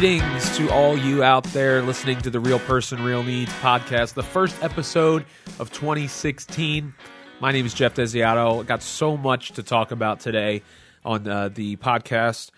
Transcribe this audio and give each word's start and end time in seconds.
Greetings 0.00 0.56
to 0.56 0.70
all 0.70 0.96
you 0.96 1.22
out 1.22 1.44
there 1.52 1.82
listening 1.82 2.16
to 2.22 2.30
the 2.30 2.40
Real 2.40 2.58
Person, 2.60 3.04
Real 3.04 3.22
Needs 3.22 3.52
podcast, 3.60 4.14
the 4.14 4.22
first 4.22 4.56
episode 4.64 5.26
of 5.58 5.70
2016. 5.72 6.94
My 7.38 7.52
name 7.52 7.66
is 7.66 7.74
Jeff 7.74 7.96
Desiato. 7.96 8.64
Got 8.64 8.82
so 8.82 9.18
much 9.18 9.52
to 9.52 9.62
talk 9.62 9.90
about 9.90 10.20
today 10.20 10.62
on 11.04 11.28
uh, 11.28 11.50
the 11.50 11.76
podcast. 11.76 12.50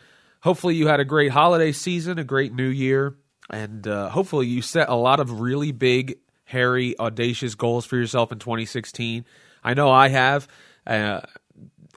Hopefully, 0.43 0.77
you 0.77 0.87
had 0.87 1.01
a 1.01 1.05
great 1.05 1.33
holiday 1.33 1.73
season, 1.73 2.20
a 2.20 2.23
great 2.23 2.55
new 2.55 2.69
year, 2.69 3.16
and 3.51 3.88
uh, 3.88 4.09
hopefully, 4.09 4.47
you 4.47 4.62
set 4.62 4.88
a 4.88 4.95
lot 4.95 5.19
of 5.19 5.41
really 5.41 5.73
big, 5.73 6.19
hairy, 6.45 6.97
audacious 7.01 7.56
goals 7.56 7.84
for 7.84 7.97
yourself 7.97 8.30
in 8.30 8.38
2016. 8.38 9.24
I 9.65 9.74
know 9.74 9.91
I 9.91 10.11
have. 10.11 10.47
Uh, 10.87 11.23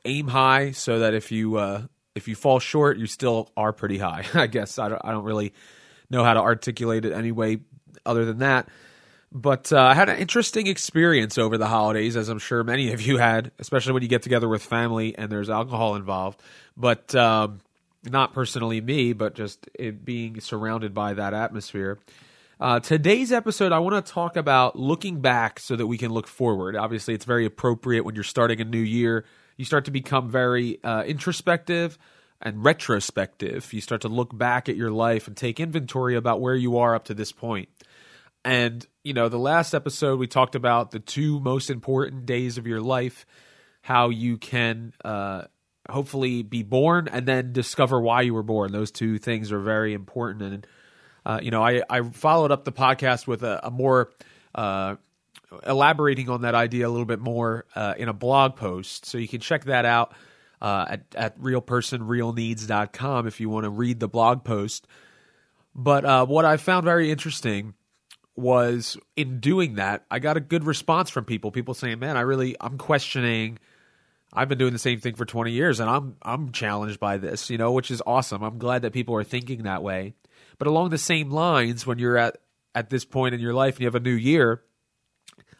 aim 0.05 0.27
high 0.27 0.71
so 0.71 0.99
that 0.99 1.13
if 1.13 1.31
you 1.31 1.57
uh, 1.57 1.83
if 2.15 2.29
you 2.29 2.35
fall 2.35 2.59
short, 2.59 2.97
you 2.97 3.05
still 3.05 3.51
are 3.55 3.73
pretty 3.73 3.97
high. 3.97 4.25
I 4.33 4.47
guess 4.47 4.79
I 4.79 4.89
don't, 4.89 5.01
I 5.03 5.11
don't 5.11 5.25
really 5.25 5.53
know 6.09 6.23
how 6.23 6.33
to 6.33 6.39
articulate 6.39 7.05
it 7.05 7.11
anyway, 7.11 7.59
other 8.05 8.25
than 8.25 8.39
that. 8.39 8.69
But 9.31 9.73
uh, 9.73 9.81
I 9.81 9.93
had 9.93 10.07
an 10.07 10.17
interesting 10.17 10.67
experience 10.67 11.37
over 11.37 11.57
the 11.57 11.67
holidays, 11.67 12.15
as 12.15 12.29
I'm 12.29 12.39
sure 12.39 12.63
many 12.63 12.93
of 12.93 13.01
you 13.01 13.17
had, 13.17 13.51
especially 13.59 13.91
when 13.91 14.01
you 14.01 14.07
get 14.07 14.21
together 14.21 14.47
with 14.47 14.63
family 14.63 15.17
and 15.17 15.29
there's 15.29 15.49
alcohol 15.49 15.95
involved. 15.95 16.41
But 16.77 17.13
um, 17.15 17.59
not 18.05 18.33
personally 18.33 18.79
me, 18.79 19.11
but 19.11 19.35
just 19.35 19.67
being 20.05 20.39
surrounded 20.39 20.93
by 20.93 21.15
that 21.15 21.33
atmosphere. 21.33 21.99
Uh, 22.61 22.79
today's 22.79 23.33
episode, 23.33 23.73
I 23.73 23.79
want 23.79 24.05
to 24.05 24.13
talk 24.13 24.37
about 24.37 24.79
looking 24.79 25.19
back 25.19 25.59
so 25.59 25.75
that 25.75 25.87
we 25.87 25.97
can 25.97 26.13
look 26.13 26.27
forward. 26.27 26.77
Obviously, 26.77 27.13
it's 27.13 27.25
very 27.25 27.45
appropriate 27.45 28.05
when 28.05 28.15
you're 28.15 28.23
starting 28.23 28.61
a 28.61 28.63
new 28.63 28.79
year 28.79 29.25
you 29.57 29.65
start 29.65 29.85
to 29.85 29.91
become 29.91 30.29
very 30.29 30.83
uh, 30.83 31.03
introspective 31.03 31.97
and 32.41 32.63
retrospective. 32.63 33.71
You 33.73 33.81
start 33.81 34.01
to 34.01 34.07
look 34.07 34.37
back 34.37 34.69
at 34.69 34.75
your 34.75 34.91
life 34.91 35.27
and 35.27 35.35
take 35.35 35.59
inventory 35.59 36.15
about 36.15 36.41
where 36.41 36.55
you 36.55 36.77
are 36.77 36.95
up 36.95 37.05
to 37.05 37.13
this 37.13 37.31
point. 37.31 37.69
And, 38.43 38.85
you 39.03 39.13
know, 39.13 39.27
the 39.27 39.39
last 39.39 39.73
episode 39.73 40.19
we 40.19 40.27
talked 40.27 40.55
about 40.55 40.91
the 40.91 40.99
two 40.99 41.39
most 41.39 41.69
important 41.69 42.25
days 42.27 42.57
of 42.57 42.67
your 42.67 42.81
life, 42.81 43.25
how 43.81 44.09
you 44.09 44.37
can 44.37 44.93
uh, 45.03 45.45
hopefully 45.89 46.43
be 46.43 46.61
born 46.61 47.07
and 47.11 47.25
then 47.25 47.53
discover 47.53 47.99
why 47.99 48.21
you 48.21 48.33
were 48.33 48.43
born. 48.43 48.71
Those 48.71 48.91
two 48.91 49.17
things 49.17 49.51
are 49.51 49.59
very 49.59 49.93
important. 49.93 50.43
And, 50.43 50.67
uh, 51.25 51.39
you 51.41 51.49
know, 51.49 51.63
I, 51.63 51.81
I 51.89 52.01
followed 52.03 52.51
up 52.51 52.65
the 52.65 52.71
podcast 52.71 53.25
with 53.25 53.41
a, 53.41 53.65
a 53.65 53.71
more 53.71 54.11
uh, 54.53 54.97
elaborating 55.65 56.29
on 56.29 56.41
that 56.41 56.53
idea 56.53 56.87
a 56.87 56.89
little 56.89 57.05
bit 57.05 57.19
more 57.19 57.65
uh, 57.75 57.95
in 57.97 58.09
a 58.09 58.13
blog 58.13 58.55
post. 58.55 59.05
So 59.05 59.17
you 59.17 59.27
can 59.27 59.39
check 59.39 59.65
that 59.65 59.85
out 59.85 60.13
uh, 60.61 60.85
at, 60.89 61.03
at 61.15 61.39
realpersonrealneeds.com 61.39 63.27
if 63.27 63.39
you 63.39 63.49
want 63.49 63.65
to 63.65 63.69
read 63.69 63.99
the 63.99 64.07
blog 64.07 64.43
post. 64.43 64.87
But 65.73 66.05
uh, 66.05 66.25
what 66.25 66.45
I 66.45 66.57
found 66.57 66.85
very 66.85 67.11
interesting 67.11 67.73
was 68.35 68.97
in 69.15 69.39
doing 69.39 69.75
that, 69.75 70.05
I 70.09 70.19
got 70.19 70.37
a 70.37 70.41
good 70.41 70.63
response 70.63 71.09
from 71.09 71.25
people. 71.25 71.51
People 71.51 71.73
saying, 71.73 71.99
"Man, 71.99 72.17
I 72.17 72.21
really, 72.21 72.55
I'm 72.59 72.77
questioning." 72.77 73.59
I've 74.37 74.49
been 74.49 74.57
doing 74.57 74.73
the 74.73 74.79
same 74.79 74.99
thing 74.99 75.15
for 75.15 75.23
20 75.23 75.51
years, 75.51 75.79
and 75.79 75.89
I'm 75.89 76.17
I'm 76.21 76.51
challenged 76.51 76.99
by 76.99 77.17
this, 77.17 77.49
you 77.49 77.57
know, 77.57 77.71
which 77.71 77.89
is 77.89 78.03
awesome. 78.05 78.43
I'm 78.43 78.57
glad 78.57 78.81
that 78.81 78.91
people 78.91 79.15
are 79.15 79.23
thinking 79.23 79.63
that 79.63 79.81
way. 79.81 80.13
But 80.57 80.67
along 80.67 80.89
the 80.89 80.97
same 80.97 81.31
lines, 81.31 81.87
when 81.87 81.99
you're 81.99 82.17
at 82.17 82.37
at 82.73 82.89
this 82.89 83.05
point 83.05 83.33
in 83.33 83.39
your 83.39 83.53
life 83.53 83.75
and 83.75 83.81
you 83.81 83.87
have 83.87 83.95
a 83.95 83.99
new 84.01 84.11
year, 84.11 84.61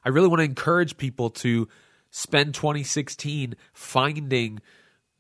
I 0.04 0.10
really 0.10 0.28
want 0.28 0.40
to 0.40 0.46
encourage 0.46 0.98
people 0.98 1.30
to 1.32 1.70
spend 2.12 2.54
2016 2.54 3.56
finding 3.74 4.60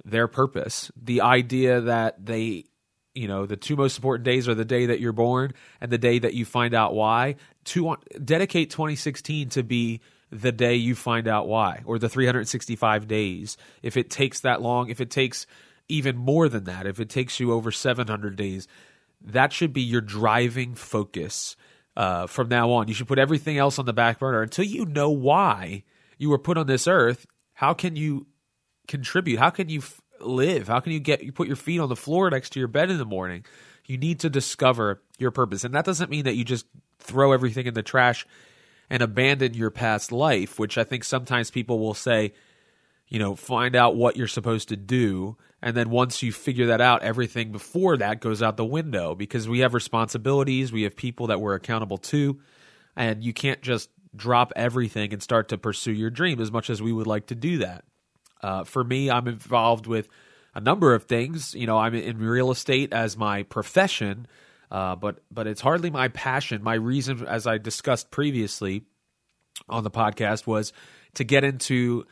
their 0.06 0.28
purpose. 0.28 0.92
The 0.95 1.22
idea 1.22 1.81
that 1.81 2.25
they, 2.25 2.66
you 3.14 3.28
know, 3.28 3.45
the 3.45 3.58
two 3.58 3.75
most 3.75 3.98
important 3.98 4.23
days 4.23 4.47
are 4.47 4.56
the 4.56 4.63
day 4.63 4.85
that 4.85 5.00
you're 5.00 5.12
born 5.12 5.53
and 5.81 5.91
the 5.91 5.97
day 5.97 6.19
that 6.19 6.35
you 6.35 6.46
find 6.46 6.74
out 6.74 6.94
why. 6.94 7.35
To 7.66 7.97
dedicate 8.24 8.69
2016 8.69 9.50
to 9.50 9.63
be 9.63 10.02
the 10.31 10.52
day 10.52 10.75
you 10.75 10.96
find 10.96 11.28
out 11.28 11.47
why, 11.47 11.81
or 11.85 11.97
the 11.97 12.09
365 12.09 13.07
days. 13.07 13.57
If 13.81 13.97
it 13.97 14.09
takes 14.09 14.41
that 14.41 14.62
long, 14.62 14.90
if 14.90 15.02
it 15.02 15.09
takes 15.09 15.47
even 15.88 16.18
more 16.18 16.50
than 16.50 16.66
that, 16.66 16.88
if 16.88 17.00
it 17.00 17.09
takes 17.09 17.40
you 17.40 17.53
over 17.53 17.72
700 17.72 18.35
days, 18.35 18.68
that 19.22 19.53
should 19.53 19.74
be 19.74 19.81
your 19.81 20.01
driving 20.01 20.75
focus 20.75 21.56
uh, 21.96 22.28
from 22.28 22.50
now 22.50 22.72
on. 22.72 22.88
You 22.88 22.94
should 22.94 23.07
put 23.07 23.19
everything 23.19 23.57
else 23.57 23.80
on 23.80 23.85
the 23.85 23.94
back 23.94 24.19
burner 24.19 24.41
until 24.41 24.66
you 24.66 24.85
know 24.85 25.09
why 25.09 25.84
you 26.18 26.30
were 26.30 26.40
put 26.40 26.57
on 26.57 26.68
this 26.68 26.88
earth. 26.88 27.25
How 27.53 27.74
can 27.74 27.96
you 27.96 28.28
contribute? 28.88 29.40
How 29.40 29.50
can 29.50 29.69
you 29.69 29.79
f- 29.79 30.01
live? 30.19 30.68
How 30.68 30.79
can 30.79 30.91
you 30.91 31.00
get 31.00 31.23
you 31.23 31.31
put 31.31 31.47
your 31.47 31.56
feet 31.56 31.79
on 31.79 31.90
the 31.90 31.96
floor 31.96 32.29
next 32.29 32.51
to 32.51 32.59
your 32.59 32.68
bed 32.68 32.90
in 32.90 32.97
the 32.97 33.06
morning? 33.06 33.46
You 33.85 33.97
need 33.97 34.19
to 34.22 34.29
discover 34.29 35.01
your 35.19 35.31
purpose, 35.31 35.63
and 35.63 35.73
that 35.75 35.85
doesn't 35.85 36.09
mean 36.09 36.25
that 36.25 36.35
you 36.35 36.44
just 36.44 36.66
throw 37.00 37.31
everything 37.31 37.68
in 37.68 37.74
the 37.74 37.84
trash 37.84 38.25
and 38.90 39.01
abandon 39.01 39.53
your 39.53 39.72
past 39.72 40.12
life, 40.12 40.59
which 40.59 40.78
I 40.78 40.84
think 40.84 41.03
sometimes 41.03 41.51
people 41.51 41.79
will 41.79 41.94
say, 41.94 42.34
you 43.07 43.19
know, 43.19 43.35
find 43.35 43.75
out 43.75 43.95
what 43.95 44.18
you're 44.18 44.28
supposed 44.28 44.69
to 44.69 44.75
do. 44.75 45.38
And 45.62 45.75
then 45.75 45.90
once 45.90 46.22
you 46.22 46.31
figure 46.31 46.68
that 46.68 46.81
out, 46.81 47.03
everything 47.03 47.51
before 47.51 47.97
that 47.97 48.22
goes 48.22 48.41
out 48.41 48.57
the 48.57 48.66
window 48.66 49.16
because 49.16 49.47
we 49.47 49.59
have 49.59 49.74
responsibilities, 49.74 50.72
we 50.72 50.84
have 50.84 50.95
people 50.95 51.28
that 51.28 51.41
we're 51.41 51.56
accountable 51.56 51.97
to, 51.97 52.40
and 52.95 53.24
you 53.24 53.34
can't 53.34 53.62
just 53.62 53.90
drop 54.16 54.53
everything 54.56 55.12
and 55.13 55.22
start 55.22 55.50
to 55.50 55.57
pursue 55.57 55.91
your 55.91 56.09
dream 56.09 56.40
as 56.40 56.51
much 56.51 56.69
as 56.69 56.81
we 56.81 56.94
would 56.94 57.07
like 57.07 57.28
to 57.28 57.35
do 57.35 57.59
that. 57.59 57.84
Uh, 58.41 58.63
for 58.63 58.84
me, 58.84 59.09
I'm 59.09 59.28
involved 59.28 59.88
with 59.88 60.07
a 60.53 60.62
number 60.62 60.94
of 60.94 61.03
things. 61.03 61.53
You 61.56 61.68
know, 61.68 61.78
I'm 61.78 61.94
in 61.94 62.18
real 62.18 62.51
estate 62.51 62.94
as 62.94 63.18
my 63.18 63.44
profession, 63.44 64.28
uh, 64.72 64.96
but 64.96 65.19
but 65.31 65.47
it's 65.47 65.62
hardly 65.62 65.90
my 65.90 66.07
passion. 66.09 66.63
My 66.63 66.75
reason, 66.75 67.25
as 67.25 67.47
I 67.47 67.57
discussed 67.57 68.12
previously 68.12 68.84
on 69.69 69.84
the 69.84 69.91
podcast, 69.91 70.47
was 70.47 70.74
to 71.16 71.24
get 71.24 71.44
into 71.44 72.06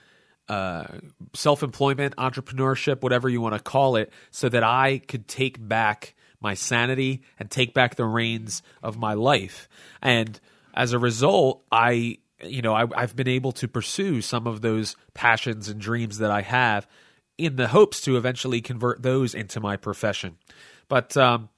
uh, 0.49 0.85
self 1.33 1.63
employment, 1.63 2.15
entrepreneurship, 2.17 3.01
whatever 3.01 3.29
you 3.29 3.41
want 3.41 3.55
to 3.55 3.61
call 3.61 3.95
it, 3.95 4.11
so 4.31 4.49
that 4.49 4.63
I 4.63 4.99
could 4.99 5.27
take 5.27 5.65
back 5.65 6.15
my 6.41 6.53
sanity 6.53 7.23
and 7.39 7.49
take 7.49 7.73
back 7.73 7.95
the 7.95 8.05
reins 8.05 8.61
of 8.83 8.97
my 8.97 9.13
life. 9.13 9.69
And 10.01 10.39
as 10.73 10.91
a 10.91 10.99
result, 10.99 11.63
I, 11.71 12.17
you 12.45 12.61
know, 12.61 12.73
I, 12.73 12.85
I've 12.95 13.15
been 13.15 13.27
able 13.27 13.51
to 13.53 13.67
pursue 13.67 14.21
some 14.21 14.47
of 14.47 14.61
those 14.61 14.95
passions 15.13 15.69
and 15.69 15.79
dreams 15.79 16.17
that 16.19 16.31
I 16.31 16.41
have 16.41 16.87
in 17.37 17.55
the 17.55 17.67
hopes 17.67 18.01
to 18.01 18.17
eventually 18.17 18.61
convert 18.61 19.01
those 19.01 19.33
into 19.33 19.59
my 19.59 19.77
profession. 19.77 20.37
But, 20.87 21.17
um, 21.17 21.49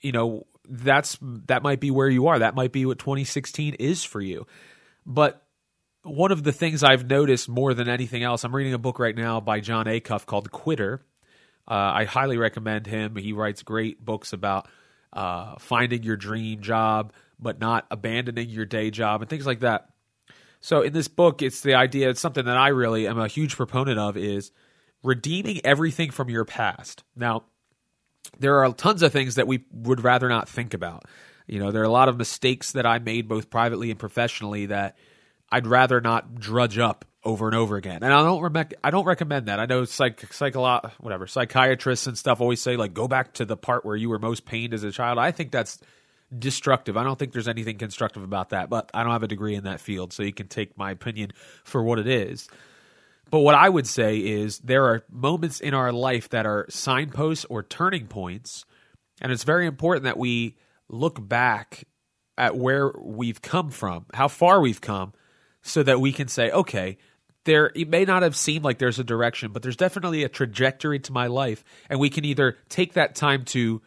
you 0.00 0.12
know, 0.12 0.46
that's 0.68 1.18
that 1.20 1.62
might 1.62 1.80
be 1.80 1.90
where 1.90 2.08
you 2.08 2.28
are. 2.28 2.38
That 2.38 2.54
might 2.54 2.72
be 2.72 2.86
what 2.86 2.98
2016 2.98 3.74
is 3.74 4.04
for 4.04 4.20
you. 4.20 4.46
But 5.04 5.42
one 6.02 6.32
of 6.32 6.42
the 6.42 6.52
things 6.52 6.82
I've 6.82 7.06
noticed 7.06 7.48
more 7.48 7.74
than 7.74 7.88
anything 7.88 8.22
else, 8.22 8.44
I'm 8.44 8.54
reading 8.54 8.74
a 8.74 8.78
book 8.78 8.98
right 8.98 9.16
now 9.16 9.40
by 9.40 9.60
Jon 9.60 9.86
Acuff 9.86 10.26
called 10.26 10.50
Quitter. 10.50 11.02
Uh, 11.66 11.74
I 11.74 12.04
highly 12.04 12.36
recommend 12.36 12.86
him. 12.86 13.16
He 13.16 13.32
writes 13.32 13.62
great 13.62 14.04
books 14.04 14.32
about 14.32 14.68
uh, 15.12 15.54
finding 15.58 16.02
your 16.02 16.16
dream 16.16 16.60
job, 16.60 17.12
but 17.38 17.58
not 17.58 17.86
abandoning 17.90 18.50
your 18.50 18.66
day 18.66 18.90
job 18.90 19.22
and 19.22 19.30
things 19.30 19.46
like 19.46 19.60
that. 19.60 19.88
So 20.64 20.80
in 20.80 20.94
this 20.94 21.08
book, 21.08 21.42
it's 21.42 21.60
the 21.60 21.74
idea. 21.74 22.08
It's 22.08 22.22
something 22.22 22.46
that 22.46 22.56
I 22.56 22.68
really 22.68 23.06
am 23.06 23.18
a 23.18 23.28
huge 23.28 23.54
proponent 23.54 23.98
of 23.98 24.16
is 24.16 24.50
redeeming 25.02 25.60
everything 25.62 26.10
from 26.10 26.30
your 26.30 26.46
past. 26.46 27.04
Now, 27.14 27.44
there 28.38 28.64
are 28.64 28.72
tons 28.72 29.02
of 29.02 29.12
things 29.12 29.34
that 29.34 29.46
we 29.46 29.66
would 29.70 30.02
rather 30.02 30.26
not 30.26 30.48
think 30.48 30.72
about. 30.72 31.04
You 31.46 31.58
know, 31.58 31.70
there 31.70 31.82
are 31.82 31.84
a 31.84 31.90
lot 31.90 32.08
of 32.08 32.16
mistakes 32.16 32.72
that 32.72 32.86
I 32.86 32.98
made 32.98 33.28
both 33.28 33.50
privately 33.50 33.90
and 33.90 34.00
professionally 34.00 34.64
that 34.64 34.96
I'd 35.52 35.66
rather 35.66 36.00
not 36.00 36.36
drudge 36.36 36.78
up 36.78 37.04
over 37.22 37.46
and 37.46 37.54
over 37.54 37.76
again. 37.76 38.02
And 38.02 38.10
I 38.10 38.22
don't 38.22 38.40
rec- 38.40 38.72
I 38.82 38.90
don't 38.90 39.04
recommend 39.04 39.48
that. 39.48 39.60
I 39.60 39.66
know 39.66 39.84
psych 39.84 40.32
psych 40.32 40.54
whatever 40.54 41.26
psychiatrists 41.26 42.06
and 42.06 42.16
stuff 42.16 42.40
always 42.40 42.62
say 42.62 42.78
like 42.78 42.94
go 42.94 43.06
back 43.06 43.34
to 43.34 43.44
the 43.44 43.58
part 43.58 43.84
where 43.84 43.96
you 43.96 44.08
were 44.08 44.18
most 44.18 44.46
pained 44.46 44.72
as 44.72 44.82
a 44.82 44.90
child. 44.90 45.18
I 45.18 45.30
think 45.30 45.50
that's 45.50 45.78
destructive. 46.36 46.96
I 46.96 47.04
don't 47.04 47.18
think 47.18 47.32
there's 47.32 47.48
anything 47.48 47.78
constructive 47.78 48.22
about 48.22 48.50
that, 48.50 48.70
but 48.70 48.90
I 48.94 49.02
don't 49.02 49.12
have 49.12 49.22
a 49.22 49.28
degree 49.28 49.54
in 49.54 49.64
that 49.64 49.80
field, 49.80 50.12
so 50.12 50.22
you 50.22 50.32
can 50.32 50.48
take 50.48 50.76
my 50.76 50.90
opinion 50.90 51.32
for 51.64 51.82
what 51.82 51.98
it 51.98 52.06
is. 52.06 52.48
But 53.30 53.40
what 53.40 53.54
I 53.54 53.68
would 53.68 53.86
say 53.86 54.18
is 54.18 54.58
there 54.58 54.84
are 54.84 55.04
moments 55.10 55.60
in 55.60 55.74
our 55.74 55.92
life 55.92 56.28
that 56.30 56.46
are 56.46 56.66
signposts 56.68 57.44
or 57.46 57.62
turning 57.62 58.06
points, 58.06 58.64
and 59.20 59.32
it's 59.32 59.44
very 59.44 59.66
important 59.66 60.04
that 60.04 60.18
we 60.18 60.56
look 60.88 61.26
back 61.26 61.84
at 62.36 62.56
where 62.56 62.92
we've 63.00 63.40
come 63.40 63.70
from, 63.70 64.06
how 64.12 64.28
far 64.28 64.60
we've 64.60 64.80
come, 64.80 65.12
so 65.62 65.82
that 65.82 66.00
we 66.00 66.12
can 66.12 66.28
say, 66.28 66.50
okay, 66.50 66.98
there 67.44 67.70
it 67.74 67.88
may 67.88 68.04
not 68.04 68.22
have 68.22 68.36
seemed 68.36 68.64
like 68.64 68.78
there's 68.78 68.98
a 68.98 69.04
direction, 69.04 69.52
but 69.52 69.62
there's 69.62 69.76
definitely 69.76 70.24
a 70.24 70.28
trajectory 70.28 70.98
to 70.98 71.12
my 71.12 71.26
life, 71.26 71.64
and 71.88 72.00
we 72.00 72.10
can 72.10 72.24
either 72.24 72.56
take 72.68 72.94
that 72.94 73.14
time 73.14 73.44
to 73.44 73.80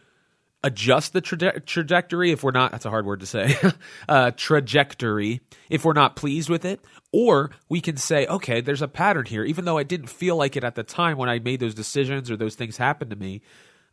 adjust 0.63 1.13
the 1.13 1.21
traje- 1.21 1.65
trajectory 1.65 2.31
if 2.31 2.43
we're 2.43 2.51
not 2.51 2.71
that's 2.71 2.85
a 2.85 2.89
hard 2.89 3.05
word 3.05 3.19
to 3.19 3.25
say 3.25 3.55
uh, 4.09 4.31
trajectory 4.31 5.39
if 5.69 5.85
we're 5.85 5.93
not 5.93 6.15
pleased 6.15 6.49
with 6.49 6.65
it 6.65 6.83
or 7.13 7.51
we 7.69 7.79
can 7.79 7.95
say 7.95 8.25
okay 8.27 8.59
there's 8.59 8.81
a 8.81 8.87
pattern 8.87 9.25
here 9.25 9.43
even 9.43 9.65
though 9.65 9.77
i 9.77 9.83
didn't 9.83 10.07
feel 10.07 10.35
like 10.35 10.55
it 10.55 10.63
at 10.63 10.75
the 10.75 10.83
time 10.83 11.17
when 11.17 11.29
i 11.29 11.37
made 11.39 11.59
those 11.59 11.75
decisions 11.75 12.31
or 12.31 12.35
those 12.35 12.55
things 12.55 12.77
happened 12.77 13.11
to 13.11 13.15
me 13.15 13.41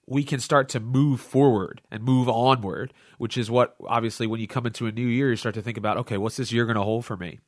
we 0.06 0.22
can 0.24 0.40
start 0.40 0.68
to 0.70 0.80
move 0.80 1.20
forward 1.20 1.80
and 1.90 2.02
move 2.02 2.28
onward, 2.28 2.92
which 3.18 3.36
is 3.38 3.50
what 3.50 3.74
obviously 3.86 4.26
when 4.26 4.40
you 4.40 4.46
come 4.46 4.66
into 4.66 4.86
a 4.86 4.92
new 4.92 5.06
year, 5.06 5.30
you 5.30 5.36
start 5.36 5.54
to 5.54 5.62
think 5.62 5.78
about, 5.78 5.96
okay, 5.98 6.18
what's 6.18 6.36
this 6.36 6.52
year 6.52 6.64
going 6.66 6.76
to 6.76 6.82
hold 6.82 7.04
for 7.04 7.16
me? 7.16 7.40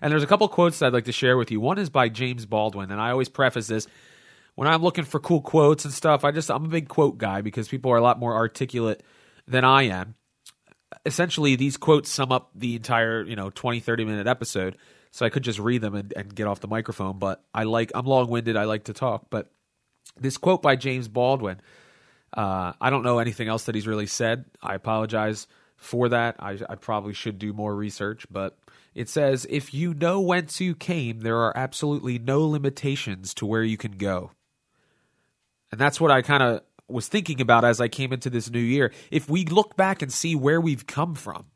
And 0.00 0.12
there's 0.12 0.22
a 0.22 0.26
couple 0.26 0.48
quotes 0.48 0.78
that 0.78 0.86
I'd 0.86 0.92
like 0.92 1.04
to 1.06 1.12
share 1.12 1.36
with 1.36 1.50
you. 1.50 1.60
One 1.60 1.78
is 1.78 1.90
by 1.90 2.08
James 2.08 2.46
Baldwin, 2.46 2.90
and 2.90 3.00
I 3.00 3.10
always 3.10 3.28
preface 3.28 3.66
this 3.66 3.86
when 4.58 4.66
I'm 4.66 4.82
looking 4.82 5.04
for 5.04 5.20
cool 5.20 5.40
quotes 5.40 5.84
and 5.84 5.94
stuff. 5.94 6.24
I 6.24 6.32
just 6.32 6.50
I'm 6.50 6.64
a 6.64 6.68
big 6.68 6.88
quote 6.88 7.16
guy 7.16 7.42
because 7.42 7.68
people 7.68 7.92
are 7.92 7.96
a 7.96 8.02
lot 8.02 8.18
more 8.18 8.34
articulate 8.34 9.04
than 9.46 9.64
I 9.64 9.84
am. 9.84 10.16
Essentially, 11.06 11.54
these 11.54 11.76
quotes 11.76 12.10
sum 12.10 12.32
up 12.32 12.50
the 12.56 12.74
entire, 12.74 13.22
you 13.22 13.36
know, 13.36 13.50
20, 13.50 13.78
30 13.78 14.04
minute 14.04 14.26
episode. 14.26 14.76
So 15.12 15.24
I 15.24 15.28
could 15.28 15.44
just 15.44 15.60
read 15.60 15.80
them 15.80 15.94
and, 15.94 16.12
and 16.16 16.34
get 16.34 16.48
off 16.48 16.58
the 16.58 16.66
microphone, 16.66 17.20
but 17.20 17.44
I 17.54 17.62
like 17.62 17.92
I'm 17.94 18.04
long 18.04 18.28
winded. 18.30 18.56
I 18.56 18.64
like 18.64 18.84
to 18.84 18.92
talk. 18.92 19.26
But 19.30 19.48
this 20.18 20.36
quote 20.36 20.60
by 20.60 20.74
James 20.74 21.06
Baldwin, 21.06 21.60
uh, 22.36 22.72
I 22.80 22.90
don't 22.90 23.04
know 23.04 23.20
anything 23.20 23.46
else 23.46 23.66
that 23.66 23.76
he's 23.76 23.86
really 23.86 24.08
said. 24.08 24.44
I 24.60 24.74
apologize 24.74 25.46
for 25.76 26.08
that. 26.08 26.34
I, 26.40 26.58
I 26.68 26.74
probably 26.74 27.14
should 27.14 27.38
do 27.38 27.52
more 27.52 27.76
research, 27.76 28.26
but 28.28 28.58
it 28.92 29.08
says, 29.08 29.46
If 29.48 29.72
you 29.72 29.94
know 29.94 30.20
whence 30.20 30.60
you 30.60 30.74
came, 30.74 31.20
there 31.20 31.38
are 31.38 31.56
absolutely 31.56 32.18
no 32.18 32.44
limitations 32.44 33.34
to 33.34 33.46
where 33.46 33.62
you 33.62 33.76
can 33.76 33.92
go. 33.92 34.32
And 35.70 35.80
that's 35.80 36.00
what 36.00 36.10
I 36.10 36.22
kind 36.22 36.42
of 36.42 36.62
was 36.88 37.08
thinking 37.08 37.40
about 37.40 37.64
as 37.64 37.80
I 37.80 37.88
came 37.88 38.12
into 38.12 38.30
this 38.30 38.50
new 38.50 38.58
year. 38.58 38.92
If 39.10 39.28
we 39.28 39.44
look 39.44 39.76
back 39.76 40.02
and 40.02 40.12
see 40.12 40.34
where 40.34 40.60
we've 40.60 40.86
come 40.86 41.14
from, 41.14 41.46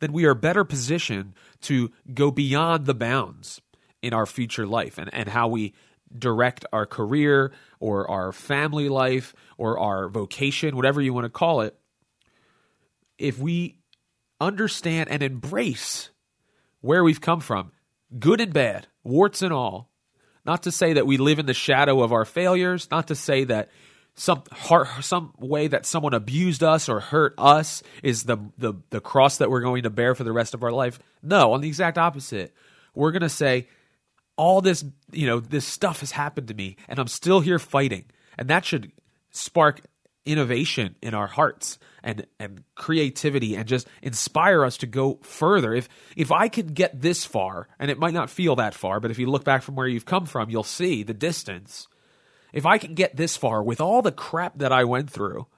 then 0.00 0.12
we 0.12 0.24
are 0.24 0.34
better 0.34 0.64
positioned 0.64 1.34
to 1.62 1.90
go 2.12 2.30
beyond 2.30 2.86
the 2.86 2.94
bounds 2.94 3.60
in 4.02 4.12
our 4.12 4.26
future 4.26 4.66
life 4.66 4.98
and, 4.98 5.12
and 5.12 5.28
how 5.28 5.48
we 5.48 5.74
direct 6.16 6.64
our 6.72 6.86
career 6.86 7.52
or 7.80 8.08
our 8.10 8.32
family 8.32 8.88
life 8.88 9.34
or 9.56 9.78
our 9.78 10.08
vocation, 10.08 10.76
whatever 10.76 11.00
you 11.00 11.12
want 11.12 11.24
to 11.24 11.30
call 11.30 11.62
it. 11.62 11.76
If 13.18 13.38
we 13.38 13.78
understand 14.40 15.08
and 15.08 15.22
embrace 15.22 16.10
where 16.80 17.02
we've 17.02 17.20
come 17.20 17.40
from, 17.40 17.72
good 18.18 18.40
and 18.40 18.52
bad, 18.52 18.86
warts 19.02 19.42
and 19.42 19.52
all, 19.52 19.90
not 20.44 20.64
to 20.64 20.72
say 20.72 20.94
that 20.94 21.06
we 21.06 21.16
live 21.16 21.38
in 21.38 21.46
the 21.46 21.54
shadow 21.54 22.02
of 22.02 22.12
our 22.12 22.24
failures, 22.24 22.88
not 22.90 23.08
to 23.08 23.14
say 23.14 23.44
that 23.44 23.70
some 24.14 24.42
heart, 24.52 24.88
some 25.00 25.32
way 25.38 25.66
that 25.66 25.86
someone 25.86 26.14
abused 26.14 26.62
us 26.62 26.88
or 26.88 27.00
hurt 27.00 27.34
us 27.36 27.82
is 28.02 28.24
the, 28.24 28.36
the 28.58 28.74
the 28.90 29.00
cross 29.00 29.38
that 29.38 29.50
we're 29.50 29.60
going 29.60 29.82
to 29.82 29.90
bear 29.90 30.14
for 30.14 30.22
the 30.24 30.32
rest 30.32 30.54
of 30.54 30.62
our 30.62 30.70
life. 30.70 30.98
No, 31.22 31.52
on 31.52 31.60
the 31.60 31.68
exact 31.68 31.98
opposite. 31.98 32.54
We're 32.94 33.10
going 33.10 33.22
to 33.22 33.28
say 33.28 33.68
all 34.36 34.60
this, 34.60 34.84
you 35.12 35.26
know, 35.26 35.40
this 35.40 35.64
stuff 35.64 36.00
has 36.00 36.10
happened 36.12 36.48
to 36.48 36.54
me 36.54 36.76
and 36.88 36.98
I'm 36.98 37.08
still 37.08 37.40
here 37.40 37.58
fighting. 37.58 38.04
And 38.38 38.48
that 38.48 38.64
should 38.64 38.92
spark 39.30 39.80
innovation 40.26 40.96
in 41.02 41.14
our 41.14 41.26
hearts 41.26 41.78
and 42.02 42.26
and 42.38 42.64
creativity 42.74 43.56
and 43.56 43.66
just 43.66 43.86
inspire 44.02 44.64
us 44.64 44.78
to 44.78 44.86
go 44.86 45.18
further. 45.22 45.74
If 45.74 45.88
if 46.16 46.32
I 46.32 46.48
can 46.48 46.68
get 46.68 47.00
this 47.00 47.24
far, 47.24 47.68
and 47.78 47.90
it 47.90 47.98
might 47.98 48.14
not 48.14 48.30
feel 48.30 48.56
that 48.56 48.74
far, 48.74 49.00
but 49.00 49.10
if 49.10 49.18
you 49.18 49.26
look 49.26 49.44
back 49.44 49.62
from 49.62 49.76
where 49.76 49.86
you've 49.86 50.04
come 50.04 50.26
from, 50.26 50.50
you'll 50.50 50.62
see 50.62 51.02
the 51.02 51.14
distance 51.14 51.88
if 52.54 52.64
I 52.64 52.78
can 52.78 52.94
get 52.94 53.16
this 53.16 53.36
far 53.36 53.62
with 53.62 53.80
all 53.80 54.00
the 54.00 54.12
crap 54.12 54.58
that 54.58 54.70
I 54.70 54.84
went 54.84 55.10
through, 55.10 55.48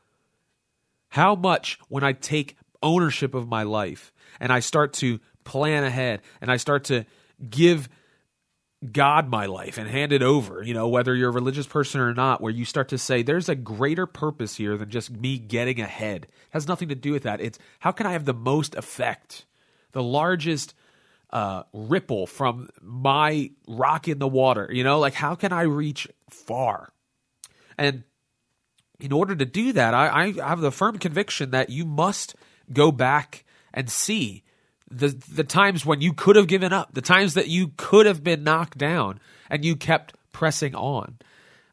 how 1.11 1.35
much 1.35 1.79
when 1.89 2.03
I 2.03 2.13
take 2.13 2.57
ownership 2.83 3.35
of 3.35 3.49
my 3.49 3.65
life 3.65 4.13
and 4.41 4.51
I 4.51 4.61
start 4.61 4.95
to 4.95 5.21
plan 5.45 5.85
ahead 5.85 6.23
and 6.41 6.51
I 6.51 6.57
start 6.57 6.85
to 6.85 7.05
give 7.49 7.91
God 8.93 9.28
my 9.28 9.46
life 9.46 9.78
and 9.78 9.88
hand 9.88 10.12
it 10.12 10.23
over, 10.23 10.62
you 10.62 10.75
know, 10.75 10.88
whether 10.88 11.14
you're 11.14 11.31
a 11.31 11.32
religious 11.32 11.67
person 11.67 12.00
or 12.00 12.12
not, 12.12 12.40
where 12.43 12.52
you 12.52 12.64
start 12.64 12.88
to 12.90 12.99
say, 12.99 13.23
there's 13.23 13.49
a 13.49 13.55
greater 13.55 14.06
purpose 14.06 14.56
here 14.56 14.76
than 14.76 14.90
just 14.90 15.11
me 15.11 15.38
getting 15.38 15.81
ahead. 15.81 16.25
It 16.25 16.31
has 16.50 16.69
nothing 16.69 16.88
to 16.90 16.94
do 16.94 17.12
with 17.12 17.23
that. 17.23 17.40
It's 17.40 17.58
how 17.81 17.93
can 17.93 18.06
I 18.06 18.12
have 18.12 18.26
the 18.26 18.34
most 18.34 18.75
effect, 18.75 19.46
the 19.93 20.02
largest 20.02 20.75
uh, 21.31 21.62
ripple 21.73 22.26
from 22.26 22.69
my 22.82 23.50
rock 23.67 24.08
in 24.08 24.19
the 24.19 24.28
water? 24.28 24.69
You 24.70 24.84
know, 24.84 24.99
like 24.99 25.14
how 25.14 25.34
can 25.34 25.52
I 25.52 25.62
reach 25.62 26.06
far? 26.29 26.93
And 27.79 28.05
in 29.00 29.12
order 29.12 29.34
to 29.34 29.44
do 29.46 29.72
that, 29.72 29.94
I, 29.94 30.32
I 30.40 30.49
have 30.49 30.61
the 30.61 30.70
firm 30.70 30.99
conviction 30.99 31.50
that 31.52 31.70
you 31.70 31.87
must 31.87 32.37
go 32.70 32.93
back 32.93 33.44
and 33.72 33.90
see 33.90 34.43
the 34.91 35.09
the 35.09 35.44
times 35.44 35.85
when 35.85 36.00
you 36.00 36.12
could 36.12 36.37
have 36.37 36.47
given 36.47 36.73
up, 36.73 36.94
the 36.94 37.00
times 37.00 37.35
that 37.35 37.49
you 37.49 37.73
could 37.77 38.06
have 38.06 38.23
been 38.23 38.44
knocked 38.44 38.79
down, 38.79 39.21
and 39.50 39.65
you 39.65 39.77
kept 39.77 40.15
pressing 40.33 40.75
on. 40.75 41.19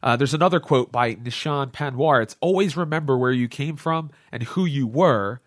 Uh, 0.02 0.16
there's 0.16 0.34
another 0.34 0.60
quote 0.60 0.92
by 0.92 1.14
Nishan 1.14 1.72
Panwar. 1.72 2.22
It's 2.22 2.36
always 2.40 2.76
remember 2.76 3.16
where 3.16 3.32
you 3.32 3.48
came 3.48 3.76
from 3.76 4.10
and 4.30 4.42
who 4.42 4.66
you 4.66 4.86
were, 4.86 5.40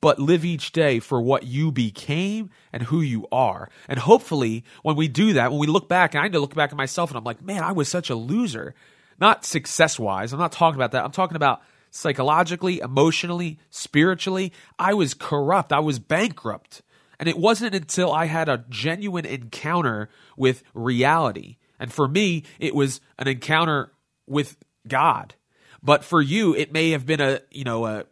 but 0.00 0.18
live 0.18 0.44
each 0.46 0.72
day 0.72 0.98
for 0.98 1.20
what 1.20 1.44
you 1.44 1.70
became 1.70 2.48
and 2.72 2.84
who 2.84 3.00
you 3.02 3.26
are. 3.30 3.68
And 3.86 3.98
hopefully, 3.98 4.64
when 4.82 4.96
we 4.96 5.08
do 5.08 5.34
that, 5.34 5.50
when 5.50 5.60
we 5.60 5.66
look 5.66 5.88
back, 5.88 6.14
and 6.14 6.22
I 6.22 6.24
need 6.24 6.32
to 6.32 6.40
look 6.40 6.54
back 6.54 6.70
at 6.70 6.76
myself 6.76 7.10
and 7.10 7.18
I'm 7.18 7.24
like, 7.24 7.42
man, 7.42 7.62
I 7.62 7.72
was 7.72 7.88
such 7.88 8.08
a 8.08 8.14
loser. 8.14 8.74
Not 9.20 9.44
success 9.44 9.98
wise. 9.98 10.32
I'm 10.32 10.38
not 10.38 10.52
talking 10.52 10.76
about 10.76 10.92
that. 10.92 11.04
I'm 11.04 11.10
talking 11.10 11.36
about 11.36 11.60
psychologically, 11.90 12.80
emotionally, 12.80 13.58
spiritually. 13.70 14.52
I 14.78 14.94
was 14.94 15.14
corrupt. 15.14 15.72
I 15.72 15.80
was 15.80 15.98
bankrupt. 15.98 16.82
And 17.18 17.28
it 17.28 17.38
wasn't 17.38 17.74
until 17.74 18.12
I 18.12 18.26
had 18.26 18.48
a 18.48 18.64
genuine 18.68 19.26
encounter 19.26 20.08
with 20.36 20.62
reality. 20.72 21.56
And 21.80 21.92
for 21.92 22.06
me, 22.06 22.44
it 22.58 22.74
was 22.74 23.00
an 23.18 23.28
encounter 23.28 23.92
with 24.26 24.56
God. 24.86 25.34
But 25.82 26.04
for 26.04 26.20
you, 26.20 26.54
it 26.54 26.72
may 26.72 26.90
have 26.90 27.06
been 27.06 27.20
a, 27.20 27.40
you 27.50 27.64
know, 27.64 27.86
a, 27.86 28.04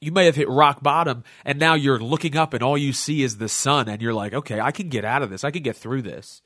you 0.00 0.12
may 0.12 0.26
have 0.26 0.36
hit 0.36 0.48
rock 0.48 0.82
bottom 0.82 1.24
and 1.44 1.58
now 1.58 1.74
you're 1.74 1.98
looking 1.98 2.36
up 2.36 2.52
and 2.54 2.62
all 2.62 2.76
you 2.76 2.92
see 2.92 3.22
is 3.22 3.38
the 3.38 3.48
sun 3.48 3.88
and 3.88 4.02
you're 4.02 4.14
like, 4.14 4.34
okay, 4.34 4.60
I 4.60 4.70
can 4.70 4.88
get 4.88 5.04
out 5.04 5.22
of 5.22 5.30
this. 5.30 5.44
I 5.44 5.50
can 5.50 5.62
get 5.62 5.76
through 5.76 6.02
this. 6.02 6.42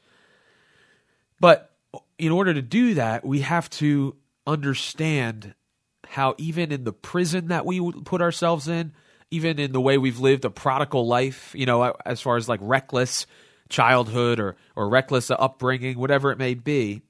But 1.41 1.73
in 2.19 2.31
order 2.31 2.55
to 2.55 2.63
do 2.63 2.95
that, 2.95 3.25
we 3.25 3.41
have 3.41 3.69
to 3.71 4.17
understand 4.47 5.55
how 6.07 6.35
even 6.39 6.73
in 6.73 6.85
the 6.85 6.93
prison 6.93 7.49
that 7.49 7.67
we 7.67 7.93
put 8.05 8.23
ourselves 8.23 8.69
in, 8.69 8.93
even 9.31 9.59
in 9.59 9.73
the 9.73 9.81
way 9.81 9.99
we've 9.99 10.21
lived 10.21 10.45
a 10.45 10.51
prodigal 10.51 11.07
life, 11.07 11.55
you 11.55 11.67
know, 11.67 11.95
as 12.05 12.21
far 12.21 12.37
as 12.37 12.49
like 12.49 12.61
reckless 12.63 13.27
childhood 13.69 14.41
or 14.41 14.57
or 14.77 14.89
reckless 14.89 15.31
upbringing, 15.31 15.99
whatever 15.99 16.31
it 16.31 16.39
may 16.39 16.55
be, 16.55 17.03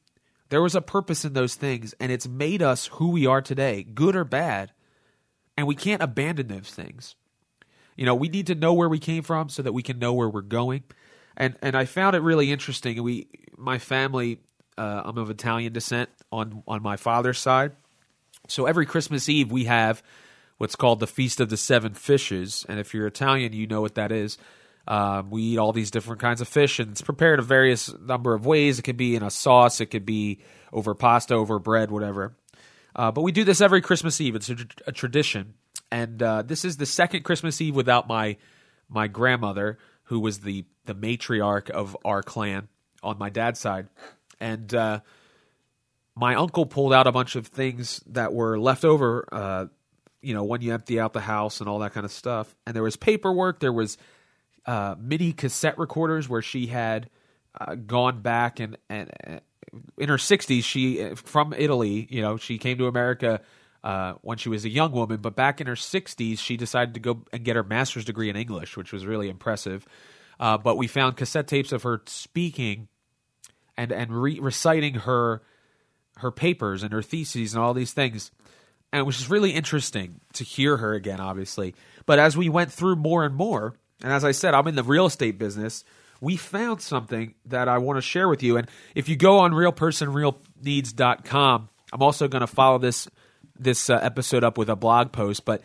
there 0.49 0.63
was 0.63 0.75
a 0.75 0.81
purpose 0.81 1.25
in 1.25 1.33
those 1.33 1.55
things 1.55 1.95
and 2.01 2.11
it's 2.11 2.27
made 2.27 2.63
us 2.63 2.87
who 2.87 3.11
we 3.11 3.27
are 3.27 3.43
today, 3.43 3.83
good 3.83 4.17
or 4.17 4.25
bad 4.25 4.73
and 5.59 5.67
we 5.67 5.75
can't 5.75 6.01
abandon 6.01 6.47
those 6.47 6.71
things. 6.71 7.17
You 7.97 8.07
know, 8.07 8.15
we 8.15 8.29
need 8.29 8.47
to 8.47 8.55
know 8.55 8.73
where 8.75 8.89
we 8.89 9.01
came 9.01 9.25
from 9.25 9.49
so 9.49 9.61
that 9.63 9.73
we 9.73 9.83
can 9.83 9.99
know 9.99 10.13
where 10.13 10.29
we're 10.29 10.41
going. 10.41 10.85
And 11.37 11.57
and 11.61 11.77
I 11.77 11.85
found 11.85 12.15
it 12.15 12.21
really 12.21 12.53
interesting. 12.53 13.03
We, 13.03 13.27
my 13.57 13.79
family, 13.79 14.39
uh, 14.79 15.03
I'm 15.05 15.19
of 15.19 15.31
Italian 15.31 15.73
descent 15.73 16.11
on 16.31 16.63
on 16.69 16.81
my 16.81 16.97
father's 16.97 17.39
side, 17.39 17.73
so 18.47 18.67
every 18.67 18.87
Christmas 18.87 19.29
Eve 19.29 19.51
we 19.51 19.65
have 19.65 20.01
what's 20.59 20.77
called 20.77 21.01
the 21.01 21.07
Feast 21.07 21.41
of 21.41 21.49
the 21.49 21.57
Seven 21.57 21.95
Fishes. 21.95 22.67
And 22.69 22.79
if 22.79 22.93
you're 22.93 23.07
Italian, 23.07 23.53
you 23.53 23.67
know 23.67 23.81
what 23.81 23.95
that 23.95 24.13
is. 24.13 24.37
Um, 24.87 25.31
we 25.31 25.43
eat 25.43 25.59
all 25.59 25.73
these 25.73 25.91
different 25.91 26.21
kinds 26.21 26.41
of 26.41 26.49
fish, 26.49 26.79
and 26.79 26.91
it's 26.91 27.03
prepared 27.03 27.39
a 27.39 27.43
various 27.43 27.93
number 28.01 28.33
of 28.35 28.47
ways. 28.47 28.79
It 28.79 28.83
could 28.83 28.97
be 28.97 29.17
in 29.17 29.23
a 29.23 29.31
sauce, 29.31 29.81
it 29.81 29.87
could 29.87 30.07
be 30.07 30.41
over 30.73 30.95
pasta, 30.95 31.35
over 31.35 31.59
bread, 31.59 31.91
whatever. 31.91 32.35
Uh, 32.97 33.13
but 33.13 33.21
we 33.21 33.31
do 33.31 33.45
this 33.45 33.61
every 33.61 33.83
Christmas 33.83 34.19
Eve. 34.19 34.35
It's 34.35 34.49
a, 34.49 34.57
a 34.87 34.93
tradition, 34.93 35.55
and 35.93 36.23
uh, 36.23 36.43
this 36.43 36.65
is 36.65 36.79
the 36.79 36.87
second 36.87 37.23
Christmas 37.23 37.61
Eve 37.61 37.75
without 37.75 38.09
my 38.09 38.39
my 38.89 39.09
grandmother, 39.09 39.79
who 40.05 40.21
was 40.21 40.41
the 40.41 40.65
the 40.87 40.95
matriarch 40.95 41.69
of 41.69 41.95
our 42.03 42.23
clan 42.23 42.69
on 43.03 43.19
my 43.19 43.29
dad's 43.29 43.61
side, 43.61 43.89
and 44.41 44.75
uh, 44.75 45.01
my 46.17 46.35
uncle 46.35 46.65
pulled 46.65 46.95
out 46.95 47.07
a 47.07 47.13
bunch 47.13 47.37
of 47.37 47.49
things 47.49 48.03
that 48.07 48.33
were 48.33 48.59
left 48.59 48.87
over. 48.87 49.69
Uh, 50.21 50.27
you 50.27 50.35
know, 50.35 50.45
when 50.45 50.61
you 50.61 50.73
empty 50.73 51.01
out 51.01 51.13
the 51.13 51.21
house 51.21 51.61
and 51.61 51.69
all 51.69 51.79
that 51.81 51.93
kind 51.93 52.05
of 52.05 52.13
stuff, 52.13 52.55
and 52.67 52.75
there 52.75 52.83
was 52.83 52.97
paperwork. 52.97 53.61
There 53.61 53.73
was 53.73 53.99
uh, 54.67 54.95
mini 54.99 55.33
cassette 55.33 55.79
recorders 55.79 56.29
where 56.29 56.43
she 56.43 56.67
had 56.67 57.09
uh, 57.59 57.75
gone 57.75 58.21
back 58.21 58.61
and 58.61 58.77
and 58.91 59.11
in 59.99 60.09
her 60.09 60.17
60s 60.17 60.63
she 60.63 61.15
from 61.15 61.55
italy 61.55 62.07
you 62.11 62.21
know 62.21 62.37
she 62.37 62.59
came 62.59 62.79
to 62.79 62.87
america 62.87 63.41
uh, 63.83 64.15
when 64.21 64.37
she 64.39 64.49
was 64.49 64.65
a 64.65 64.69
young 64.69 64.93
woman 64.93 65.21
but 65.21 65.35
back 65.35 65.61
in 65.61 65.67
her 65.67 65.75
60s 65.75 66.39
she 66.39 66.57
decided 66.57 66.95
to 66.95 67.01
go 67.01 67.23
and 67.33 67.45
get 67.45 67.57
her 67.57 67.63
master's 67.63 68.05
degree 68.05 68.29
in 68.29 68.37
english 68.37 68.77
which 68.77 68.93
was 68.93 69.07
really 69.07 69.29
impressive 69.29 69.87
uh, 70.39 70.59
but 70.59 70.77
we 70.77 70.87
found 70.87 71.17
cassette 71.17 71.49
tapes 71.49 71.73
of 71.73 71.83
her 71.83 72.03
speaking 72.07 72.89
and 73.77 73.91
and 73.91 74.13
re- 74.13 74.39
reciting 74.39 74.95
her 74.95 75.43
her 76.17 76.31
papers 76.31 76.83
and 76.83 76.93
her 76.93 77.03
theses 77.03 77.55
and 77.55 77.63
all 77.63 77.75
these 77.75 77.93
things 77.93 78.31
and 78.93 79.01
it 79.01 79.05
was 79.05 79.17
just 79.17 79.31
really 79.31 79.51
interesting 79.51 80.21
to 80.33 80.45
hear 80.45 80.77
her 80.77 80.95
again 80.95 81.21
obviously 81.21 81.75
but 82.07 82.19
as 82.19 82.37
we 82.37 82.49
went 82.49 82.73
through 82.73 82.97
more 82.97 83.25
and 83.25 83.35
more 83.35 83.75
and 84.03 84.13
as 84.13 84.25
i 84.25 84.33
said 84.33 84.55
i'm 84.55 84.67
in 84.67 84.75
the 84.75 84.83
real 84.83 85.07
estate 85.07 85.39
business 85.39 85.85
we 86.21 86.37
found 86.37 86.81
something 86.81 87.35
that 87.47 87.69
I 87.69 87.79
want 87.79 87.97
to 87.97 88.03
share 88.03 88.29
with 88.29 88.43
you. 88.43 88.57
And 88.57 88.69
if 88.95 89.09
you 89.09 89.17
go 89.17 89.39
on 89.39 89.53
realpersonrealneeds.com, 89.53 91.69
I'm 91.93 92.03
also 92.03 92.29
going 92.29 92.41
to 92.41 92.47
follow 92.47 92.79
this 92.79 93.09
this 93.61 93.91
uh, 93.91 93.99
episode 94.01 94.45
up 94.45 94.57
with 94.57 94.69
a 94.69 94.77
blog 94.77 95.11
post, 95.11 95.45
but 95.45 95.63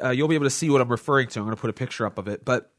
uh, 0.00 0.10
you'll 0.10 0.28
be 0.28 0.36
able 0.36 0.46
to 0.46 0.50
see 0.50 0.70
what 0.70 0.80
I'm 0.80 0.88
referring 0.88 1.26
to. 1.28 1.40
I'm 1.40 1.46
going 1.46 1.56
to 1.56 1.60
put 1.60 1.70
a 1.70 1.72
picture 1.72 2.06
up 2.06 2.16
of 2.16 2.28
it. 2.28 2.44
But 2.44 2.70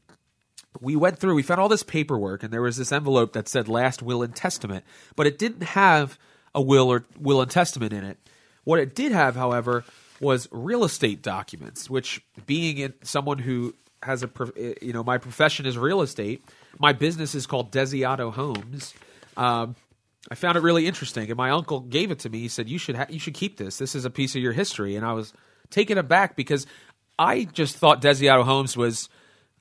we 0.80 0.96
went 0.96 1.18
through, 1.18 1.34
we 1.34 1.42
found 1.42 1.60
all 1.60 1.68
this 1.68 1.82
paperwork, 1.82 2.42
and 2.42 2.50
there 2.50 2.62
was 2.62 2.78
this 2.78 2.90
envelope 2.90 3.34
that 3.34 3.48
said 3.48 3.68
last 3.68 4.02
will 4.02 4.22
and 4.22 4.34
testament, 4.34 4.82
but 5.14 5.26
it 5.26 5.38
didn't 5.38 5.62
have 5.62 6.18
a 6.54 6.62
will 6.62 6.90
or 6.90 7.04
will 7.18 7.42
and 7.42 7.50
testament 7.50 7.92
in 7.92 8.02
it. 8.02 8.16
What 8.64 8.80
it 8.80 8.94
did 8.94 9.12
have, 9.12 9.36
however, 9.36 9.84
was 10.20 10.48
real 10.50 10.84
estate 10.84 11.22
documents, 11.22 11.88
which 11.88 12.22
being 12.46 12.78
in, 12.78 12.94
someone 13.02 13.38
who 13.38 13.74
has 14.02 14.22
a, 14.22 14.30
you 14.82 14.92
know, 14.92 15.02
my 15.02 15.18
profession 15.18 15.66
is 15.66 15.78
real 15.78 16.02
estate. 16.02 16.44
My 16.78 16.92
business 16.92 17.34
is 17.34 17.46
called 17.46 17.72
Desiato 17.72 18.32
Homes. 18.32 18.94
Um, 19.36 19.76
I 20.30 20.34
found 20.34 20.56
it 20.56 20.62
really 20.62 20.86
interesting, 20.86 21.28
and 21.28 21.36
my 21.36 21.50
uncle 21.50 21.80
gave 21.80 22.10
it 22.10 22.20
to 22.20 22.30
me. 22.30 22.40
He 22.40 22.48
said, 22.48 22.68
"You 22.68 22.78
should 22.78 22.96
ha- 22.96 23.06
you 23.10 23.18
should 23.18 23.34
keep 23.34 23.58
this. 23.58 23.76
This 23.76 23.94
is 23.94 24.04
a 24.04 24.10
piece 24.10 24.34
of 24.34 24.42
your 24.42 24.52
history." 24.52 24.96
And 24.96 25.04
I 25.04 25.12
was 25.12 25.34
taken 25.70 25.98
aback 25.98 26.36
because 26.36 26.66
I 27.18 27.44
just 27.44 27.76
thought 27.76 28.00
Desiato 28.00 28.44
Homes 28.44 28.76
was, 28.76 29.08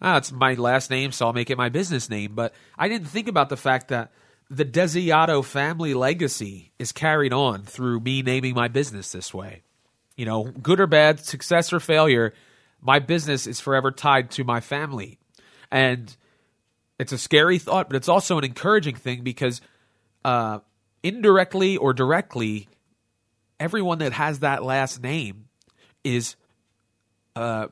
ah, 0.02 0.18
it's 0.18 0.32
my 0.32 0.54
last 0.54 0.90
name, 0.90 1.12
so 1.12 1.26
I'll 1.26 1.34
make 1.34 1.50
it 1.50 1.58
my 1.58 1.70
business 1.70 2.10
name. 2.10 2.34
But 2.34 2.54
I 2.78 2.88
didn't 2.88 3.08
think 3.08 3.28
about 3.28 3.50
the 3.50 3.58
fact 3.58 3.90
that 3.90 4.12
the 4.50 4.66
Desiato 4.66 5.44
family 5.44 5.94
legacy 5.94 6.72
is 6.78 6.92
carried 6.92 7.34
on 7.34 7.64
through 7.64 8.00
me 8.00 8.22
naming 8.22 8.54
my 8.54 8.68
business 8.68 9.12
this 9.12 9.34
way. 9.34 9.64
You 10.16 10.26
know, 10.26 10.44
good 10.44 10.80
or 10.80 10.88
bad, 10.88 11.20
success 11.20 11.74
or 11.74 11.80
failure, 11.80 12.34
my 12.82 13.00
business 13.00 13.48
is 13.48 13.60
forever 13.60 13.92
tied 13.92 14.32
to 14.32 14.44
my 14.44 14.60
family. 14.60 15.18
And 15.72 16.16
it's 17.00 17.12
a 17.12 17.18
scary 17.18 17.58
thought, 17.58 17.90
but 17.90 17.96
it's 17.96 18.10
also 18.10 18.38
an 18.38 18.44
encouraging 18.44 18.96
thing 18.96 19.24
because 19.24 19.62
uh, 20.24 20.60
indirectly 21.02 21.78
or 21.78 21.94
directly, 21.94 22.68
everyone 23.60 24.00
that 24.00 24.14
has 24.14 24.40
that 24.40 24.64
last 24.64 25.02
name 25.02 25.46
is 26.04 26.36
uh, 27.36 27.68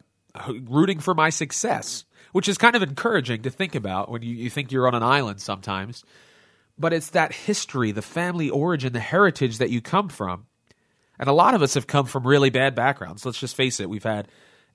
rooting 0.48 1.00
for 1.00 1.14
my 1.14 1.30
success, 1.30 2.06
which 2.32 2.48
is 2.48 2.58
kind 2.58 2.76
of 2.76 2.82
encouraging 2.82 3.44
to 3.44 3.50
think 3.50 3.76
about 3.76 4.10
when 4.10 4.22
you, 4.22 4.34
you 4.34 4.50
think 4.50 4.72
you're 4.72 4.88
on 4.88 4.96
an 4.96 5.04
island 5.04 5.42
sometimes. 5.42 6.04
But 6.82 6.94
it's 6.94 7.12
that 7.12 7.32
history, 7.32 7.92
the 7.92 8.02
family 8.02 8.50
origin, 8.50 8.92
the 8.92 9.00
heritage 9.00 9.60
that 9.60 9.70
you 9.70 9.82
come 9.82 10.10
from. 10.10 10.48
And 11.20 11.30
a 11.30 11.34
lot 11.34 11.54
of 11.54 11.62
us 11.62 11.76
have 11.76 11.86
come 11.86 12.08
from 12.08 12.26
really 12.26 12.50
bad 12.50 12.74
backgrounds. 12.74 13.24
Let's 13.24 13.40
just 13.40 13.56
face 13.56 13.80
it. 13.80 13.88
We've 13.88 14.04
had, 14.04 14.28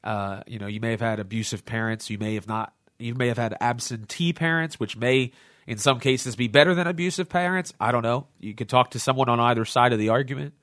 uh, 0.05 0.43
you 0.47 0.61
know, 0.61 0.69
you 0.69 0.79
may 0.79 0.93
have 0.93 1.01
had 1.01 1.19
abusive 1.19 1.65
parents. 1.65 2.09
You 2.09 2.19
may 2.19 2.35
have 2.35 2.47
not. 2.47 2.73
You 2.99 3.15
may 3.17 3.27
have 3.27 3.39
had 3.39 3.57
absentee 3.61 4.33
parents, 4.33 4.79
which 4.79 4.97
may, 4.97 5.33
in 5.67 5.79
some 5.79 5.99
cases, 5.99 6.37
be 6.37 6.47
better 6.47 6.75
than 6.75 6.87
abusive 6.87 7.29
parents. 7.29 7.75
I 7.81 7.91
don't 7.91 8.05
know. 8.05 8.29
You 8.39 8.55
could 8.55 8.69
talk 8.69 8.93
to 8.93 9.01
someone 9.01 9.29
on 9.29 9.41
either 9.41 9.65
side 9.65 9.93
of 9.93 9.99
the 9.99 10.11
argument. 10.11 10.55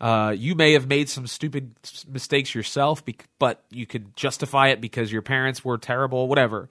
Uh, 0.00 0.34
you 0.36 0.54
may 0.54 0.74
have 0.74 0.86
made 0.86 1.08
some 1.08 1.26
stupid 1.26 1.74
mistakes 2.08 2.54
yourself, 2.54 3.02
but 3.38 3.64
you 3.70 3.86
could 3.86 4.16
justify 4.16 4.68
it 4.68 4.80
because 4.80 5.10
your 5.10 5.22
parents 5.22 5.64
were 5.64 5.78
terrible, 5.78 6.28
whatever. 6.28 6.68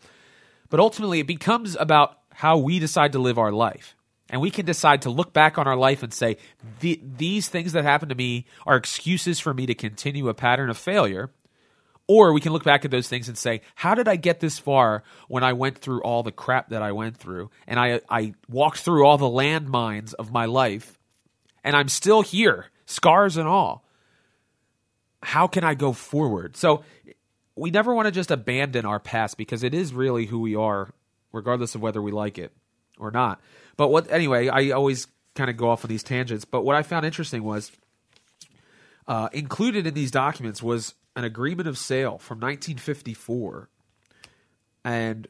But 0.70 0.80
ultimately, 0.80 1.20
it 1.20 1.28
becomes 1.28 1.76
about 1.76 2.20
how 2.32 2.58
we 2.58 2.80
decide 2.80 3.14
to 3.14 3.20
live 3.20 3.38
our 3.38 3.52
life. 3.52 3.95
And 4.30 4.42
we 4.42 4.50
can 4.50 4.66
decide 4.66 5.04
to 5.04 5.10
look 5.10 5.34
back 5.34 5.58
on 5.58 5.68
our 5.68 5.76
life 5.76 6.02
and 6.02 6.14
say, 6.14 6.38
these 6.80 7.48
things 7.48 7.74
that 7.74 7.84
happened 7.84 8.10
to 8.10 8.16
me 8.16 8.46
are 8.66 8.76
excuses 8.76 9.40
for 9.40 9.54
me 9.54 9.66
to 9.68 9.76
continue 9.76 10.30
a 10.30 10.34
pattern 10.34 10.70
of 10.70 10.78
failure. 10.78 11.32
Or 12.08 12.34
we 12.34 12.42
can 12.42 12.52
look 12.52 12.64
back 12.64 12.86
at 12.86 12.92
those 12.92 13.08
things 13.08 13.28
and 13.28 13.38
say, 13.38 13.62
how 13.76 13.96
did 13.96 14.08
I 14.08 14.16
get 14.16 14.40
this 14.40 14.60
far 14.60 15.04
when 15.28 15.44
I 15.44 15.54
went 15.54 15.78
through 15.78 16.02
all 16.02 16.24
the 16.24 16.32
crap 16.32 16.70
that 16.70 16.82
I 16.82 16.92
went 16.92 17.18
through? 17.18 17.50
And 17.68 17.80
I, 17.80 18.02
I 18.10 18.34
walked 18.50 18.80
through 18.80 19.06
all 19.06 19.18
the 19.18 19.26
landmines 19.26 20.14
of 20.14 20.32
my 20.32 20.46
life, 20.46 21.00
and 21.64 21.76
I'm 21.76 21.90
still 21.90 22.22
here 22.22 22.68
scars 22.86 23.38
and 23.38 23.48
all. 23.48 23.84
How 25.24 25.48
can 25.48 25.64
I 25.64 25.74
go 25.74 25.94
forward? 25.94 26.56
So 26.56 26.84
we 27.56 27.72
never 27.72 27.94
want 27.94 28.06
to 28.06 28.12
just 28.12 28.30
abandon 28.30 28.86
our 28.86 29.00
past 29.00 29.38
because 29.38 29.64
it 29.64 29.74
is 29.74 29.94
really 29.94 30.26
who 30.26 30.40
we 30.40 30.56
are, 30.56 30.94
regardless 31.32 31.74
of 31.74 31.82
whether 31.82 32.02
we 32.02 32.12
like 32.12 32.38
it 32.38 32.52
or 33.00 33.10
not. 33.10 33.42
But 33.78 33.90
what, 33.90 34.12
anyway, 34.12 34.48
I 34.48 34.72
always 34.72 35.08
kind 35.36 35.50
of 35.50 35.58
go 35.58 35.70
off 35.70 35.84
on 35.84 35.90
these 35.90 36.04
tangents. 36.04 36.46
But 36.46 36.64
what 36.64 36.76
I 36.76 36.84
found 36.84 37.06
interesting 37.06 37.44
was 37.44 37.72
uh, 39.08 39.30
included 39.34 39.86
in 39.86 39.94
these 39.94 40.12
documents 40.12 40.64
was 40.64 40.94
an 41.16 41.24
agreement 41.24 41.68
of 41.68 41.78
sale 41.78 42.18
from 42.18 42.40
1954. 42.40 43.70
And 44.84 45.28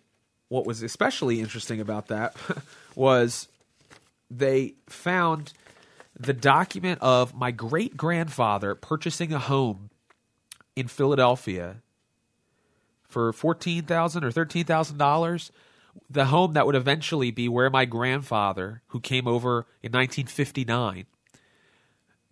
what 0.50 0.66
was 0.66 0.84
especially 0.84 1.40
interesting 1.40 1.80
about 1.80 2.08
that 2.08 2.36
was 2.96 3.48
they 4.30 4.76
found 4.88 5.54
the 6.18 6.34
document 6.34 7.00
of 7.02 7.34
my 7.34 7.52
great 7.52 7.98
grandfather 7.98 8.76
purchasing 8.76 9.34
a 9.34 9.40
home 9.40 9.90
in 10.76 10.88
Philadelphia 10.88 11.78
for 13.08 13.32
fourteen 13.34 13.84
thousand 13.84 14.24
or 14.24 14.32
thirteen 14.32 14.66
thousand 14.66 14.98
dollars. 14.98 15.52
The 16.10 16.26
home 16.26 16.54
that 16.54 16.66
would 16.66 16.76
eventually 16.76 17.32
be 17.32 17.50
where 17.50 17.70
my 17.70 17.86
grandfather, 17.86 18.82
who 18.88 19.00
came 19.00 19.28
over 19.28 19.68
in 19.82 19.92
1959, 19.92 21.06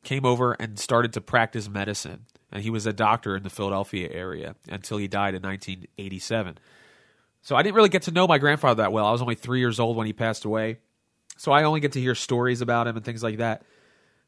came 0.03 0.25
over 0.25 0.53
and 0.53 0.77
started 0.77 1.13
to 1.13 1.21
practice 1.21 1.69
medicine. 1.69 2.25
And 2.51 2.61
he 2.61 2.69
was 2.69 2.85
a 2.85 2.93
doctor 2.93 3.35
in 3.35 3.43
the 3.43 3.49
Philadelphia 3.49 4.09
area 4.11 4.55
until 4.69 4.97
he 4.97 5.07
died 5.07 5.33
in 5.33 5.41
1987. 5.41 6.57
So 7.41 7.55
I 7.55 7.63
didn't 7.63 7.75
really 7.75 7.89
get 7.89 8.03
to 8.03 8.11
know 8.11 8.27
my 8.27 8.37
grandfather 8.37 8.83
that 8.83 8.91
well. 8.91 9.05
I 9.05 9.11
was 9.11 9.21
only 9.21 9.35
three 9.35 9.59
years 9.59 9.79
old 9.79 9.97
when 9.97 10.07
he 10.07 10.13
passed 10.13 10.45
away. 10.45 10.77
So 11.35 11.51
I 11.51 11.63
only 11.63 11.79
get 11.79 11.93
to 11.93 11.99
hear 11.99 12.15
stories 12.15 12.61
about 12.61 12.87
him 12.87 12.95
and 12.95 13.03
things 13.03 13.23
like 13.23 13.37
that. 13.37 13.63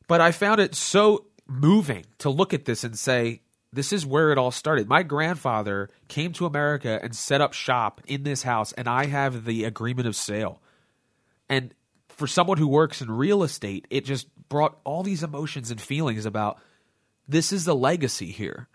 But 0.08 0.22
I 0.22 0.32
found 0.32 0.60
it 0.60 0.76
so 0.76 1.26
moving 1.48 2.06
to 2.20 2.30
look 2.30 2.54
at 2.54 2.66
this 2.66 2.84
and 2.84 2.98
say, 2.98 3.42
this 3.76 3.94
is 3.94 4.06
where 4.06 4.32
it 4.32 4.38
all 4.38 4.52
started. 4.52 4.88
My 4.88 5.04
grandfather 5.04 5.90
came 6.08 6.34
to 6.34 6.46
America 6.46 7.00
and 7.02 7.16
set 7.16 7.42
up 7.42 7.54
shop 7.54 8.02
in 8.08 8.24
this 8.24 8.44
house, 8.44 8.72
and 8.74 8.88
I 8.88 9.06
have 9.06 9.46
the 9.46 9.66
agreement 9.66 10.08
of 10.08 10.16
sale. 10.16 10.62
And 11.50 11.74
for 12.10 12.28
someone 12.28 12.58
who 12.58 12.68
works 12.68 13.02
in 13.02 13.12
real 13.12 13.44
estate, 13.44 13.88
it 13.90 14.06
just 14.06 14.28
brought 14.50 14.78
all 14.84 15.04
these 15.04 15.24
emotions 15.24 15.72
and 15.72 15.80
feelings 15.80 16.26
about 16.26 16.60
this 17.28 17.52
is 17.52 17.66
the 17.66 17.76
legacy 17.76 18.32
here. 18.32 18.68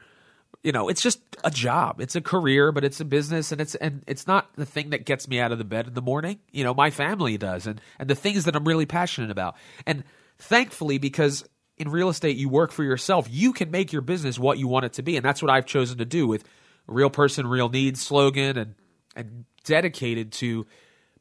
You 0.63 0.73
know, 0.73 0.89
it's 0.89 1.01
just 1.01 1.21
a 1.43 1.51
job. 1.51 2.01
It's 2.01 2.17
a 2.17 2.21
career, 2.21 2.71
but 2.71 2.85
it's 2.85 3.01
a 3.01 3.05
business 3.05 3.51
and 3.51 3.61
it's 3.61 3.75
and 3.77 4.05
it's 4.07 4.27
not 4.27 4.55
the 4.57 4.67
thing 4.67 4.91
that 4.91 5.07
gets 5.07 5.27
me 5.27 5.41
out 5.41 5.53
of 5.53 5.59
the 5.59 5.65
bed 5.65 5.87
in 5.87 5.95
the 5.95 6.03
morning. 6.03 6.39
You 6.53 6.65
know, 6.65 6.75
my 6.75 6.91
family 6.91 7.39
does 7.39 7.67
and 7.67 7.81
and 7.99 8.11
the 8.11 8.15
things 8.15 8.45
that 8.45 8.55
I'm 8.55 8.69
really 8.69 8.85
passionate 8.85 9.31
about. 9.31 9.57
And 9.87 10.05
thankfully, 10.37 10.99
because 10.99 11.45
in 11.81 11.89
real 11.89 12.11
estate, 12.11 12.37
you 12.37 12.51
work 12.51 12.73
for 12.73 12.85
yourself, 12.85 13.27
you 13.31 13.55
can 13.55 13.71
make 13.71 13.91
your 13.91 14.03
business 14.03 14.39
what 14.39 14.59
you 14.59 14.69
want 14.69 14.85
it 14.85 14.93
to 14.93 15.03
be. 15.03 15.17
And 15.17 15.25
that's 15.25 15.41
what 15.43 15.51
I've 15.51 15.65
chosen 15.65 15.97
to 15.99 16.05
do 16.05 16.27
with 16.27 16.45
real 16.87 17.09
person, 17.09 17.47
real 17.47 17.71
needs 17.71 18.03
slogan 18.03 18.59
and, 18.59 18.75
and 19.17 19.47
dedicated 19.65 20.31
to 20.33 20.67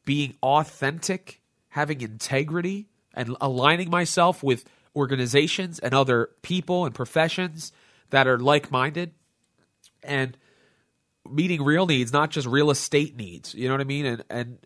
being 0.04 0.36
authentic, 0.44 1.40
having 1.70 2.02
integrity, 2.02 2.90
and 3.14 3.38
aligning 3.40 3.90
myself 3.90 4.44
with 4.44 4.66
organizations 4.98 5.80
and 5.80 5.94
other 5.94 6.30
people 6.42 6.86
and 6.86 6.94
professions 6.94 7.72
that 8.10 8.28
are 8.28 8.38
like 8.38 8.70
minded 8.70 9.14
and 10.04 10.38
meeting 11.30 11.64
real 11.64 11.86
needs, 11.86 12.12
not 12.12 12.32
just 12.32 12.48
real 12.48 12.70
estate 12.70 13.16
needs. 13.16 13.56
You 13.56 13.70
know 13.70 13.76
what 13.76 13.82
I 13.82 13.86
mean? 13.86 14.06
And 14.06 14.24
and 14.30 14.58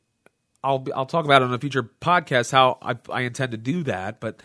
I'll 0.63 0.83
I'll 0.95 1.05
talk 1.05 1.25
about 1.25 1.43
it 1.43 1.45
on 1.45 1.53
a 1.53 1.59
future 1.59 1.83
podcast 1.83 2.51
how 2.51 2.79
I, 2.81 2.95
I 3.11 3.21
intend 3.21 3.51
to 3.51 3.57
do 3.57 3.83
that, 3.83 4.19
but 4.19 4.41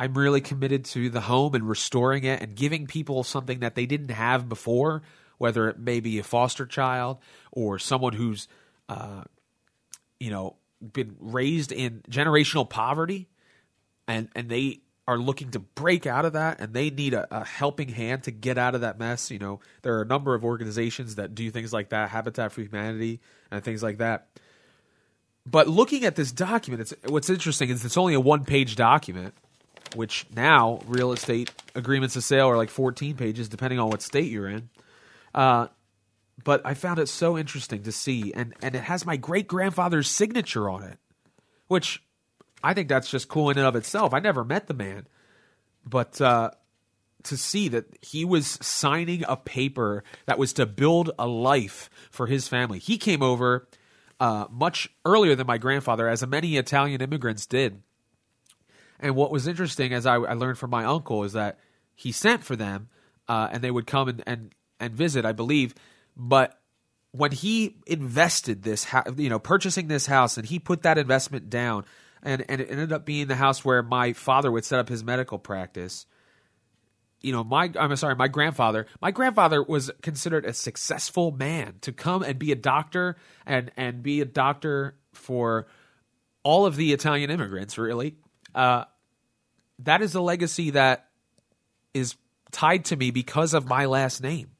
I'm 0.00 0.16
really 0.16 0.40
committed 0.40 0.86
to 0.86 1.10
the 1.10 1.20
home 1.20 1.54
and 1.54 1.68
restoring 1.68 2.24
it 2.24 2.40
and 2.40 2.54
giving 2.54 2.86
people 2.86 3.22
something 3.22 3.60
that 3.60 3.74
they 3.74 3.84
didn't 3.84 4.12
have 4.12 4.48
before, 4.48 5.02
whether 5.36 5.68
it 5.68 5.78
may 5.78 6.00
be 6.00 6.18
a 6.18 6.22
foster 6.22 6.64
child 6.64 7.18
or 7.52 7.78
someone 7.78 8.14
who's, 8.14 8.48
uh, 8.88 9.24
you 10.18 10.30
know, 10.30 10.56
been 10.80 11.16
raised 11.20 11.70
in 11.70 12.00
generational 12.08 12.68
poverty, 12.68 13.28
and 14.08 14.30
and 14.34 14.48
they 14.48 14.80
are 15.06 15.18
looking 15.18 15.50
to 15.50 15.58
break 15.58 16.06
out 16.06 16.24
of 16.24 16.32
that 16.32 16.60
and 16.60 16.72
they 16.72 16.88
need 16.88 17.12
a, 17.12 17.26
a, 17.30 17.44
helping 17.44 17.88
hand 17.88 18.22
to 18.22 18.30
get 18.30 18.56
out 18.56 18.74
of 18.74 18.80
that 18.80 18.98
mess. 18.98 19.30
You 19.30 19.38
know, 19.38 19.60
there 19.82 19.98
are 19.98 20.02
a 20.02 20.06
number 20.06 20.34
of 20.34 20.44
organizations 20.44 21.16
that 21.16 21.34
do 21.34 21.50
things 21.50 21.74
like 21.74 21.90
that, 21.90 22.08
Habitat 22.08 22.52
for 22.52 22.62
Humanity 22.62 23.20
and 23.50 23.62
things 23.62 23.82
like 23.82 23.98
that. 23.98 24.28
But 25.44 25.68
looking 25.68 26.04
at 26.04 26.16
this 26.16 26.32
document, 26.32 26.80
it's, 26.80 26.94
what's 27.10 27.28
interesting 27.28 27.68
is 27.68 27.84
it's 27.84 27.98
only 27.98 28.14
a 28.14 28.20
one 28.20 28.46
page 28.46 28.76
document, 28.76 29.34
which 29.96 30.26
now 30.34 30.80
real 30.86 31.12
estate 31.12 31.50
agreements 31.74 32.16
of 32.16 32.24
sale 32.24 32.48
are 32.48 32.56
like 32.56 32.70
14 32.70 33.16
pages, 33.16 33.48
depending 33.48 33.78
on 33.78 33.88
what 33.88 34.02
state 34.02 34.30
you're 34.30 34.48
in. 34.48 34.68
Uh, 35.34 35.68
but 36.42 36.62
I 36.64 36.74
found 36.74 36.98
it 36.98 37.08
so 37.08 37.36
interesting 37.36 37.82
to 37.82 37.92
see, 37.92 38.32
and, 38.32 38.54
and 38.62 38.74
it 38.74 38.82
has 38.82 39.04
my 39.04 39.16
great 39.16 39.46
grandfather's 39.46 40.08
signature 40.08 40.70
on 40.70 40.82
it, 40.82 40.98
which 41.68 42.02
I 42.62 42.74
think 42.74 42.88
that's 42.88 43.10
just 43.10 43.28
cool 43.28 43.50
in 43.50 43.58
and 43.58 43.66
of 43.66 43.76
itself. 43.76 44.14
I 44.14 44.20
never 44.20 44.44
met 44.44 44.66
the 44.66 44.74
man, 44.74 45.06
but 45.84 46.20
uh, 46.20 46.50
to 47.24 47.36
see 47.36 47.68
that 47.68 47.86
he 48.02 48.24
was 48.24 48.58
signing 48.62 49.24
a 49.28 49.36
paper 49.36 50.04
that 50.26 50.38
was 50.38 50.52
to 50.54 50.66
build 50.66 51.10
a 51.18 51.26
life 51.26 51.90
for 52.10 52.26
his 52.26 52.48
family. 52.48 52.78
He 52.78 52.98
came 52.98 53.22
over 53.22 53.68
uh, 54.18 54.46
much 54.50 54.88
earlier 55.04 55.34
than 55.34 55.46
my 55.46 55.58
grandfather, 55.58 56.08
as 56.08 56.26
many 56.26 56.56
Italian 56.56 57.00
immigrants 57.00 57.46
did. 57.46 57.82
And 59.00 59.16
what 59.16 59.32
was 59.32 59.48
interesting, 59.48 59.92
as 59.92 60.06
I, 60.06 60.16
I 60.16 60.34
learned 60.34 60.58
from 60.58 60.70
my 60.70 60.84
uncle, 60.84 61.24
is 61.24 61.32
that 61.32 61.58
he 61.94 62.12
sent 62.12 62.44
for 62.44 62.54
them, 62.54 62.88
uh, 63.28 63.48
and 63.50 63.62
they 63.62 63.70
would 63.70 63.86
come 63.86 64.08
and, 64.08 64.22
and 64.26 64.54
and 64.78 64.94
visit, 64.94 65.24
I 65.24 65.32
believe. 65.32 65.74
But 66.16 66.58
when 67.12 67.32
he 67.32 67.76
invested 67.86 68.62
this, 68.62 68.86
you 69.16 69.28
know, 69.28 69.38
purchasing 69.38 69.88
this 69.88 70.06
house, 70.06 70.36
and 70.36 70.46
he 70.46 70.58
put 70.58 70.82
that 70.82 70.98
investment 70.98 71.50
down, 71.50 71.84
and 72.22 72.44
and 72.48 72.60
it 72.60 72.70
ended 72.70 72.92
up 72.92 73.04
being 73.04 73.26
the 73.26 73.36
house 73.36 73.64
where 73.64 73.82
my 73.82 74.12
father 74.12 74.50
would 74.50 74.64
set 74.64 74.78
up 74.78 74.88
his 74.88 75.02
medical 75.02 75.38
practice. 75.38 76.06
You 77.20 77.32
know, 77.32 77.44
my 77.44 77.70
I'm 77.78 77.94
sorry, 77.96 78.16
my 78.16 78.28
grandfather. 78.28 78.86
My 79.00 79.10
grandfather 79.10 79.62
was 79.62 79.90
considered 80.02 80.44
a 80.44 80.52
successful 80.52 81.32
man 81.32 81.74
to 81.82 81.92
come 81.92 82.22
and 82.22 82.38
be 82.38 82.52
a 82.52 82.56
doctor 82.56 83.16
and 83.44 83.70
and 83.76 84.02
be 84.02 84.20
a 84.20 84.24
doctor 84.24 84.96
for 85.12 85.66
all 86.42 86.64
of 86.64 86.76
the 86.76 86.92
Italian 86.92 87.30
immigrants. 87.30 87.76
Really, 87.76 88.16
uh, 88.54 88.84
that 89.84 90.02
is 90.02 90.14
a 90.14 90.20
legacy 90.20 90.70
that 90.70 91.08
is 91.94 92.16
tied 92.50 92.84
to 92.86 92.96
me 92.96 93.10
because 93.10 93.54
of 93.54 93.66
my 93.66 93.86
last 93.86 94.22
name. 94.22 94.50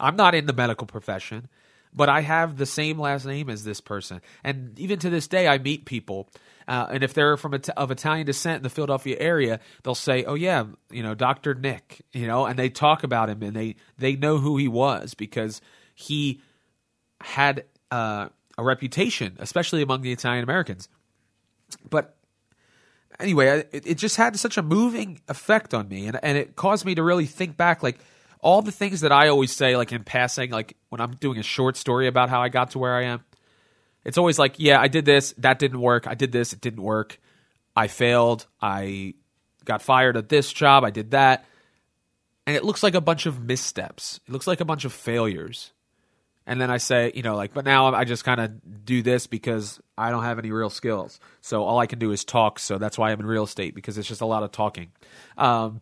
I'm 0.00 0.16
not 0.16 0.34
in 0.34 0.46
the 0.46 0.52
medical 0.52 0.86
profession, 0.86 1.48
but 1.94 2.08
I 2.08 2.22
have 2.22 2.56
the 2.56 2.66
same 2.66 2.98
last 2.98 3.24
name 3.24 3.48
as 3.48 3.64
this 3.64 3.80
person. 3.80 4.20
And 4.42 4.78
even 4.78 4.98
to 5.00 5.10
this 5.10 5.28
day, 5.28 5.46
I 5.46 5.58
meet 5.58 5.84
people. 5.84 6.28
Uh, 6.66 6.86
and 6.90 7.04
if 7.04 7.14
they're 7.14 7.36
from 7.36 7.60
of 7.76 7.90
Italian 7.90 8.26
descent 8.26 8.58
in 8.58 8.62
the 8.62 8.70
Philadelphia 8.70 9.16
area, 9.18 9.60
they'll 9.82 9.94
say, 9.94 10.24
"Oh 10.24 10.34
yeah, 10.34 10.64
you 10.90 11.02
know, 11.02 11.14
Doctor 11.14 11.54
Nick," 11.54 12.02
you 12.12 12.26
know, 12.26 12.46
and 12.46 12.58
they 12.58 12.68
talk 12.68 13.02
about 13.02 13.28
him 13.28 13.42
and 13.42 13.54
they 13.54 13.76
they 13.98 14.16
know 14.16 14.38
who 14.38 14.56
he 14.56 14.68
was 14.68 15.14
because 15.14 15.60
he 15.94 16.40
had 17.20 17.64
uh, 17.90 18.28
a 18.56 18.62
reputation, 18.62 19.36
especially 19.38 19.82
among 19.82 20.02
the 20.02 20.12
Italian 20.12 20.44
Americans. 20.44 20.88
But 21.88 22.16
anyway, 23.20 23.64
it, 23.72 23.86
it 23.86 23.98
just 23.98 24.16
had 24.16 24.38
such 24.38 24.56
a 24.56 24.62
moving 24.62 25.20
effect 25.28 25.74
on 25.74 25.88
me, 25.88 26.06
and 26.06 26.18
and 26.22 26.38
it 26.38 26.56
caused 26.56 26.84
me 26.84 26.94
to 26.94 27.02
really 27.02 27.26
think 27.26 27.56
back, 27.56 27.82
like 27.82 27.98
all 28.40 28.60
the 28.60 28.72
things 28.72 29.00
that 29.00 29.12
I 29.12 29.28
always 29.28 29.52
say, 29.52 29.76
like 29.76 29.92
in 29.92 30.04
passing, 30.04 30.50
like 30.50 30.76
when 30.88 31.00
I'm 31.00 31.12
doing 31.12 31.38
a 31.38 31.42
short 31.42 31.76
story 31.76 32.08
about 32.08 32.28
how 32.28 32.42
I 32.42 32.48
got 32.48 32.72
to 32.72 32.78
where 32.78 32.94
I 32.94 33.04
am, 33.04 33.24
it's 34.04 34.18
always 34.18 34.38
like, 34.38 34.56
yeah, 34.58 34.80
I 34.80 34.88
did 34.88 35.04
this, 35.04 35.32
that 35.38 35.58
didn't 35.58 35.80
work. 35.80 36.06
I 36.06 36.14
did 36.14 36.32
this, 36.32 36.52
it 36.52 36.60
didn't 36.60 36.82
work. 36.82 37.18
I 37.74 37.86
failed. 37.86 38.46
I 38.60 39.14
got 39.64 39.80
fired 39.80 40.16
at 40.16 40.28
this 40.28 40.52
job. 40.52 40.84
I 40.84 40.90
did 40.90 41.12
that. 41.12 41.44
And 42.46 42.56
it 42.56 42.64
looks 42.64 42.82
like 42.82 42.94
a 42.94 43.00
bunch 43.00 43.26
of 43.26 43.40
missteps. 43.40 44.20
It 44.26 44.32
looks 44.32 44.46
like 44.46 44.60
a 44.60 44.64
bunch 44.64 44.84
of 44.84 44.92
failures. 44.92 45.72
And 46.46 46.60
then 46.60 46.70
I 46.70 46.78
say, 46.78 47.12
you 47.14 47.22
know, 47.22 47.36
like, 47.36 47.54
but 47.54 47.64
now 47.64 47.94
I 47.94 48.04
just 48.04 48.24
kind 48.24 48.40
of 48.40 48.84
do 48.84 49.02
this 49.02 49.26
because 49.26 49.80
I 49.96 50.10
don't 50.10 50.24
have 50.24 50.38
any 50.38 50.50
real 50.50 50.70
skills. 50.70 51.20
So 51.40 51.62
all 51.62 51.78
I 51.78 51.86
can 51.86 51.98
do 51.98 52.10
is 52.10 52.24
talk. 52.24 52.58
So 52.58 52.78
that's 52.78 52.98
why 52.98 53.12
I'm 53.12 53.20
in 53.20 53.26
real 53.26 53.44
estate 53.44 53.74
because 53.74 53.96
it's 53.96 54.08
just 54.08 54.20
a 54.20 54.26
lot 54.26 54.42
of 54.42 54.50
talking. 54.50 54.90
Um, 55.38 55.80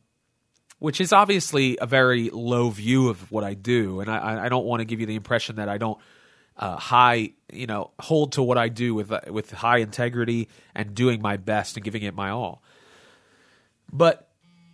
which 0.78 1.00
is 1.00 1.12
obviously 1.12 1.78
a 1.80 1.86
very 1.86 2.30
low 2.30 2.70
view 2.70 3.08
of 3.08 3.30
what 3.30 3.44
I 3.44 3.52
do, 3.52 4.00
and 4.00 4.10
I, 4.10 4.46
I 4.46 4.48
don't 4.48 4.64
want 4.64 4.80
to 4.80 4.86
give 4.86 4.98
you 4.98 5.04
the 5.04 5.14
impression 5.14 5.56
that 5.56 5.68
I 5.68 5.76
don't 5.76 5.98
uh, 6.56 6.76
high, 6.76 7.32
you 7.52 7.66
know, 7.66 7.90
hold 8.00 8.32
to 8.32 8.42
what 8.42 8.58
I 8.58 8.68
do 8.68 8.94
with 8.94 9.12
uh, 9.12 9.20
with 9.28 9.50
high 9.50 9.78
integrity 9.78 10.48
and 10.74 10.94
doing 10.94 11.22
my 11.22 11.36
best 11.36 11.76
and 11.76 11.84
giving 11.84 12.02
it 12.02 12.14
my 12.14 12.30
all. 12.30 12.62
But 13.92 14.28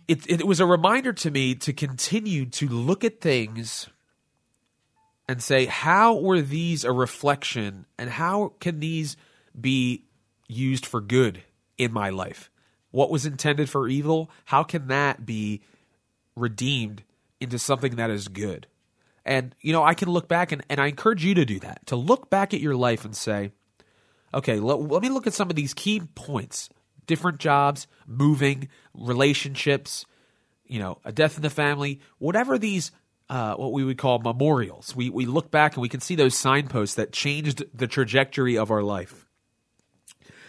it 0.07 0.29
it 0.29 0.47
was 0.47 0.59
a 0.59 0.65
reminder 0.65 1.13
to 1.13 1.31
me 1.31 1.55
to 1.55 1.73
continue 1.73 2.45
to 2.45 2.67
look 2.67 3.03
at 3.03 3.21
things 3.21 3.89
and 5.27 5.41
say, 5.41 5.65
how 5.65 6.19
were 6.19 6.41
these 6.41 6.83
a 6.83 6.91
reflection, 6.91 7.85
and 7.97 8.09
how 8.09 8.53
can 8.59 8.79
these 8.79 9.17
be 9.59 10.05
used 10.47 10.85
for 10.85 11.01
good 11.01 11.43
in 11.77 11.91
my 11.91 12.09
life? 12.09 12.49
What 12.91 13.11
was 13.11 13.25
intended 13.25 13.69
for 13.69 13.87
evil? 13.87 14.31
How 14.45 14.63
can 14.63 14.87
that 14.87 15.25
be 15.25 15.61
redeemed 16.37 17.03
into 17.39 17.59
something 17.59 17.95
that 17.95 18.09
is 18.09 18.27
good. 18.27 18.67
And, 19.25 19.53
you 19.61 19.73
know, 19.73 19.83
I 19.83 19.93
can 19.93 20.09
look 20.09 20.27
back 20.27 20.51
and, 20.51 20.63
and 20.69 20.79
I 20.79 20.87
encourage 20.87 21.25
you 21.25 21.33
to 21.35 21.45
do 21.45 21.59
that, 21.59 21.85
to 21.87 21.95
look 21.95 22.29
back 22.29 22.53
at 22.53 22.61
your 22.61 22.75
life 22.75 23.03
and 23.03 23.15
say, 23.15 23.51
okay, 24.33 24.59
let, 24.59 24.79
let 24.79 25.01
me 25.01 25.09
look 25.09 25.27
at 25.27 25.33
some 25.33 25.49
of 25.49 25.55
these 25.55 25.73
key 25.73 26.01
points 26.15 26.69
different 27.05 27.37
jobs, 27.37 27.87
moving, 28.05 28.67
relationships, 28.93 30.05
you 30.65 30.77
know, 30.77 30.99
a 31.05 31.11
death 31.13 31.37
in 31.37 31.41
the 31.41 31.49
family, 31.49 32.01
whatever 32.17 32.57
these 32.57 32.91
uh, 33.29 33.55
what 33.55 33.73
we 33.73 33.83
would 33.83 33.97
call 33.97 34.19
memorials. 34.19 34.95
We 34.95 35.09
we 35.09 35.25
look 35.25 35.51
back 35.51 35.75
and 35.75 35.81
we 35.81 35.89
can 35.89 35.99
see 35.99 36.15
those 36.15 36.37
signposts 36.37 36.95
that 36.95 37.11
changed 37.11 37.63
the 37.73 37.87
trajectory 37.87 38.57
of 38.57 38.71
our 38.71 38.83
life. 38.83 39.25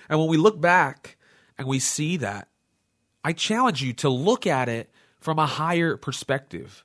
And 0.08 0.18
when 0.18 0.28
we 0.28 0.36
look 0.36 0.60
back 0.60 1.16
and 1.58 1.66
we 1.66 1.78
see 1.78 2.16
that, 2.18 2.48
I 3.24 3.32
challenge 3.32 3.82
you 3.82 3.92
to 3.94 4.08
look 4.08 4.46
at 4.46 4.68
it 4.68 4.90
from 5.20 5.38
a 5.38 5.46
higher 5.46 5.96
perspective. 5.96 6.84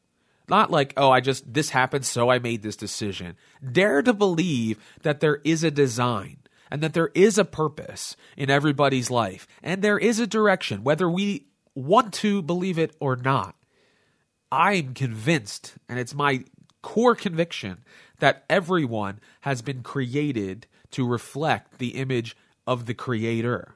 Not 0.50 0.72
like, 0.72 0.94
oh, 0.98 1.10
I 1.10 1.22
just, 1.22 1.54
this 1.54 1.70
happened, 1.70 2.06
so 2.06 2.30
I 2.30 2.40
made 2.40 2.64
this 2.64 2.76
decision. 2.76 3.38
Dare 3.72 4.02
to 4.02 4.14
believe 4.14 4.78
that 5.04 5.22
there 5.22 5.40
is 5.46 5.64
a 5.64 5.72
design 5.72 6.38
and 6.70 6.82
that 6.82 6.94
there 6.94 7.12
is 7.14 7.38
a 7.38 7.46
purpose 7.46 8.18
in 8.36 8.50
everybody's 8.50 9.10
life 9.10 9.48
and 9.62 9.82
there 9.82 9.98
is 9.98 10.20
a 10.20 10.28
direction, 10.28 10.84
whether 10.84 11.10
we 11.10 11.46
want 11.76 12.14
to 12.16 12.42
believe 12.42 12.78
it 12.78 12.96
or 13.00 13.16
not. 13.16 13.56
I'm 14.54 14.94
convinced, 14.94 15.74
and 15.89 15.98
it's 15.98 16.13
my 16.13 16.44
core 16.84 17.16
conviction, 17.16 17.80
that 18.20 18.46
everyone 18.48 19.20
has 19.42 19.63
been 19.63 19.82
created 19.82 20.68
to 20.92 21.08
reflect 21.08 21.80
the 21.80 21.96
image 21.96 22.38
of 22.68 22.86
the 22.86 22.94
Creator. 22.94 23.74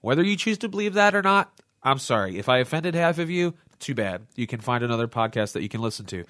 Whether 0.00 0.22
you 0.22 0.36
choose 0.36 0.56
to 0.58 0.70
believe 0.70 0.94
that 0.94 1.14
or 1.14 1.20
not, 1.20 1.52
I'm 1.82 1.98
sorry. 1.98 2.38
If 2.38 2.48
I 2.48 2.58
offended 2.60 2.94
half 2.94 3.18
of 3.18 3.28
you, 3.28 3.52
too 3.78 3.94
bad. 3.94 4.26
You 4.36 4.46
can 4.46 4.60
find 4.60 4.82
another 4.82 5.06
podcast 5.06 5.52
that 5.52 5.62
you 5.62 5.68
can 5.68 5.82
listen 5.82 6.06
to. 6.06 6.24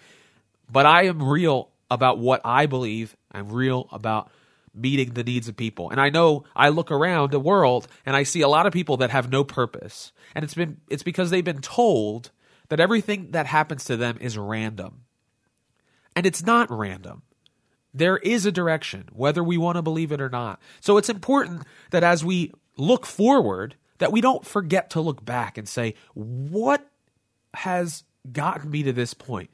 But 0.69 0.85
I 0.85 1.05
am 1.05 1.23
real 1.23 1.71
about 1.93 2.19
what 2.19 2.41
I 2.45 2.67
believe. 2.67 3.17
I'm 3.31 3.51
real 3.51 3.89
about 3.93 4.33
meeting 4.75 5.11
the 5.11 5.23
needs 5.23 5.47
of 5.47 5.57
people. 5.57 5.91
And 5.91 6.01
I 6.01 6.11
know 6.11 6.43
I 6.57 6.71
look 6.71 6.91
around 6.91 7.31
the 7.31 7.39
world 7.39 7.87
and 8.05 8.17
I 8.17 8.25
see 8.25 8.41
a 8.41 8.49
lot 8.49 8.67
of 8.67 8.73
people 8.73 8.97
that 8.97 9.11
have 9.11 9.31
no 9.31 9.45
purpose. 9.45 10.11
And 10.35 10.45
it's 10.45 10.55
been 10.55 10.81
it's 10.89 11.05
because 11.05 11.31
they've 11.31 11.45
been 11.45 11.61
told 11.61 12.33
that 12.71 12.81
everything 12.81 13.33
that 13.33 13.47
happens 13.47 13.85
to 13.85 13.97
them 13.97 14.17
is 14.21 14.39
random. 14.39 15.03
And 16.17 16.25
it's 16.25 16.43
not 16.43 16.71
random. 16.71 17.23
There 17.93 18.17
is 18.17 18.47
a 18.47 18.53
direction, 18.53 19.09
whether 19.13 19.45
we 19.45 19.59
want 19.59 19.77
to 19.77 19.83
believe 19.83 20.13
it 20.13 20.21
or 20.21 20.31
not. 20.31 20.61
So 20.81 20.97
it's 20.97 21.09
important 21.09 21.65
that 21.91 22.03
as 22.03 22.25
we 22.25 22.53
look 22.77 23.05
forward, 23.05 23.75
that 23.99 24.13
we 24.13 24.21
don't 24.21 24.47
forget 24.47 24.91
to 24.91 25.01
look 25.01 25.25
back 25.25 25.59
and 25.59 25.69
say, 25.69 25.95
what 26.15 26.89
has 27.55 28.05
gotten 28.31 28.71
me 28.71 28.83
to 28.83 28.93
this 28.93 29.15
point. 29.15 29.51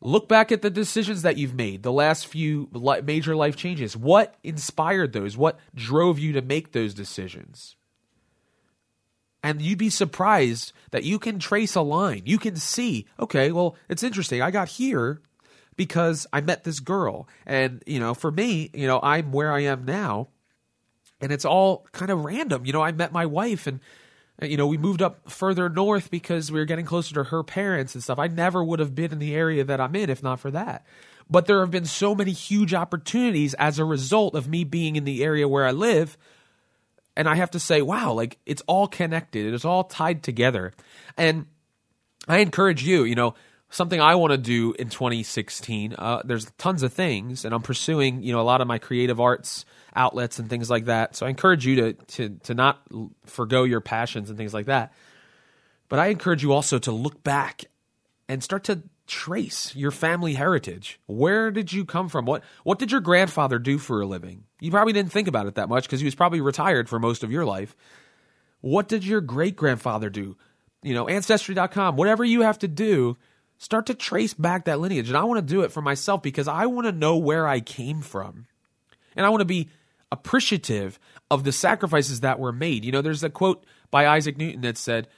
Look 0.00 0.28
back 0.28 0.52
at 0.52 0.62
the 0.62 0.70
decisions 0.70 1.22
that 1.22 1.38
you've 1.38 1.54
made, 1.54 1.82
the 1.82 1.92
last 1.92 2.26
few 2.26 2.68
major 3.04 3.34
life 3.34 3.56
changes. 3.56 3.96
What 3.96 4.34
inspired 4.42 5.12
those? 5.12 5.36
What 5.36 5.58
drove 5.74 6.18
you 6.18 6.32
to 6.34 6.42
make 6.42 6.72
those 6.72 6.92
decisions? 6.92 7.76
And 9.44 9.60
you'd 9.60 9.78
be 9.78 9.90
surprised 9.90 10.72
that 10.90 11.04
you 11.04 11.18
can 11.18 11.38
trace 11.38 11.74
a 11.74 11.82
line. 11.82 12.22
You 12.24 12.38
can 12.38 12.56
see, 12.56 13.06
okay, 13.20 13.52
well, 13.52 13.76
it's 13.90 14.02
interesting. 14.02 14.40
I 14.40 14.50
got 14.50 14.68
here 14.68 15.20
because 15.76 16.26
I 16.32 16.40
met 16.40 16.64
this 16.64 16.80
girl. 16.80 17.28
And, 17.44 17.82
you 17.86 18.00
know, 18.00 18.14
for 18.14 18.30
me, 18.30 18.70
you 18.72 18.86
know, 18.86 19.00
I'm 19.02 19.32
where 19.32 19.52
I 19.52 19.60
am 19.60 19.84
now. 19.84 20.28
And 21.20 21.30
it's 21.30 21.44
all 21.44 21.86
kind 21.92 22.10
of 22.10 22.24
random. 22.24 22.64
You 22.64 22.72
know, 22.72 22.80
I 22.80 22.92
met 22.92 23.12
my 23.12 23.26
wife 23.26 23.66
and 23.66 23.80
uh, 24.42 24.46
you 24.46 24.56
know, 24.56 24.66
we 24.66 24.78
moved 24.78 25.02
up 25.02 25.30
further 25.30 25.68
north 25.68 26.10
because 26.10 26.50
we 26.50 26.58
were 26.58 26.64
getting 26.64 26.86
closer 26.86 27.14
to 27.14 27.24
her 27.24 27.42
parents 27.42 27.94
and 27.94 28.02
stuff. 28.02 28.18
I 28.18 28.26
never 28.26 28.64
would 28.64 28.80
have 28.80 28.94
been 28.94 29.12
in 29.12 29.18
the 29.18 29.34
area 29.34 29.62
that 29.62 29.80
I'm 29.80 29.94
in 29.94 30.10
if 30.10 30.22
not 30.22 30.40
for 30.40 30.50
that. 30.50 30.84
But 31.30 31.46
there 31.46 31.60
have 31.60 31.70
been 31.70 31.86
so 31.86 32.14
many 32.14 32.32
huge 32.32 32.74
opportunities 32.74 33.54
as 33.54 33.78
a 33.78 33.84
result 33.84 34.34
of 34.34 34.48
me 34.48 34.64
being 34.64 34.96
in 34.96 35.04
the 35.04 35.22
area 35.22 35.48
where 35.48 35.66
I 35.66 35.70
live. 35.70 36.18
And 37.16 37.28
I 37.28 37.36
have 37.36 37.52
to 37.52 37.60
say, 37.60 37.82
wow, 37.82 38.12
like 38.12 38.38
it's 38.44 38.62
all 38.66 38.88
connected, 38.88 39.54
it's 39.54 39.64
all 39.64 39.84
tied 39.84 40.22
together. 40.22 40.72
And 41.16 41.46
I 42.26 42.38
encourage 42.38 42.82
you, 42.82 43.04
you 43.04 43.14
know, 43.14 43.34
something 43.70 44.00
I 44.00 44.14
want 44.14 44.32
to 44.32 44.38
do 44.38 44.72
in 44.78 44.88
2016. 44.88 45.94
Uh, 45.98 46.22
there's 46.24 46.50
tons 46.58 46.82
of 46.82 46.92
things, 46.92 47.44
and 47.44 47.54
I'm 47.54 47.62
pursuing, 47.62 48.22
you 48.22 48.32
know, 48.32 48.40
a 48.40 48.42
lot 48.42 48.60
of 48.60 48.68
my 48.68 48.78
creative 48.78 49.20
arts 49.20 49.64
outlets 49.96 50.38
and 50.38 50.48
things 50.48 50.70
like 50.70 50.86
that. 50.86 51.16
So 51.16 51.26
I 51.26 51.28
encourage 51.28 51.66
you 51.66 51.76
to 51.76 51.92
to 51.92 52.28
to 52.44 52.54
not 52.54 52.80
forego 53.26 53.64
your 53.64 53.80
passions 53.80 54.28
and 54.28 54.38
things 54.38 54.54
like 54.54 54.66
that. 54.66 54.92
But 55.88 55.98
I 55.98 56.06
encourage 56.06 56.42
you 56.42 56.52
also 56.52 56.78
to 56.80 56.92
look 56.92 57.22
back 57.22 57.64
and 58.28 58.42
start 58.42 58.64
to 58.64 58.82
trace 59.06 59.74
your 59.74 59.90
family 59.90 60.34
heritage. 60.34 60.98
Where 61.06 61.50
did 61.50 61.72
you 61.72 61.84
come 61.84 62.08
from? 62.08 62.24
What 62.24 62.42
what 62.62 62.78
did 62.78 62.90
your 62.90 63.00
grandfather 63.00 63.58
do 63.58 63.78
for 63.78 64.00
a 64.00 64.06
living? 64.06 64.44
You 64.60 64.70
probably 64.70 64.92
didn't 64.92 65.12
think 65.12 65.28
about 65.28 65.46
it 65.46 65.56
that 65.56 65.68
much 65.68 65.84
because 65.84 66.00
he 66.00 66.06
was 66.06 66.14
probably 66.14 66.40
retired 66.40 66.88
for 66.88 66.98
most 66.98 67.22
of 67.22 67.30
your 67.30 67.44
life. 67.44 67.76
What 68.60 68.88
did 68.88 69.04
your 69.04 69.20
great 69.20 69.56
grandfather 69.56 70.08
do? 70.08 70.36
You 70.82 70.94
know, 70.94 71.08
ancestry.com, 71.08 71.96
whatever 71.96 72.24
you 72.24 72.42
have 72.42 72.58
to 72.60 72.68
do, 72.68 73.16
start 73.58 73.86
to 73.86 73.94
trace 73.94 74.34
back 74.34 74.64
that 74.64 74.80
lineage. 74.80 75.08
And 75.08 75.16
I 75.16 75.24
want 75.24 75.46
to 75.46 75.54
do 75.54 75.62
it 75.62 75.72
for 75.72 75.82
myself 75.82 76.22
because 76.22 76.48
I 76.48 76.66
want 76.66 76.86
to 76.86 76.92
know 76.92 77.16
where 77.16 77.46
I 77.46 77.60
came 77.60 78.00
from. 78.00 78.46
And 79.16 79.24
I 79.24 79.28
want 79.28 79.42
to 79.42 79.46
be 79.46 79.68
appreciative 80.10 80.98
of 81.30 81.44
the 81.44 81.52
sacrifices 81.52 82.20
that 82.20 82.38
were 82.38 82.52
made. 82.52 82.84
You 82.84 82.92
know, 82.92 83.02
there's 83.02 83.24
a 83.24 83.30
quote 83.30 83.64
by 83.90 84.06
Isaac 84.06 84.38
Newton 84.38 84.62
that 84.62 84.78
said, 84.78 85.08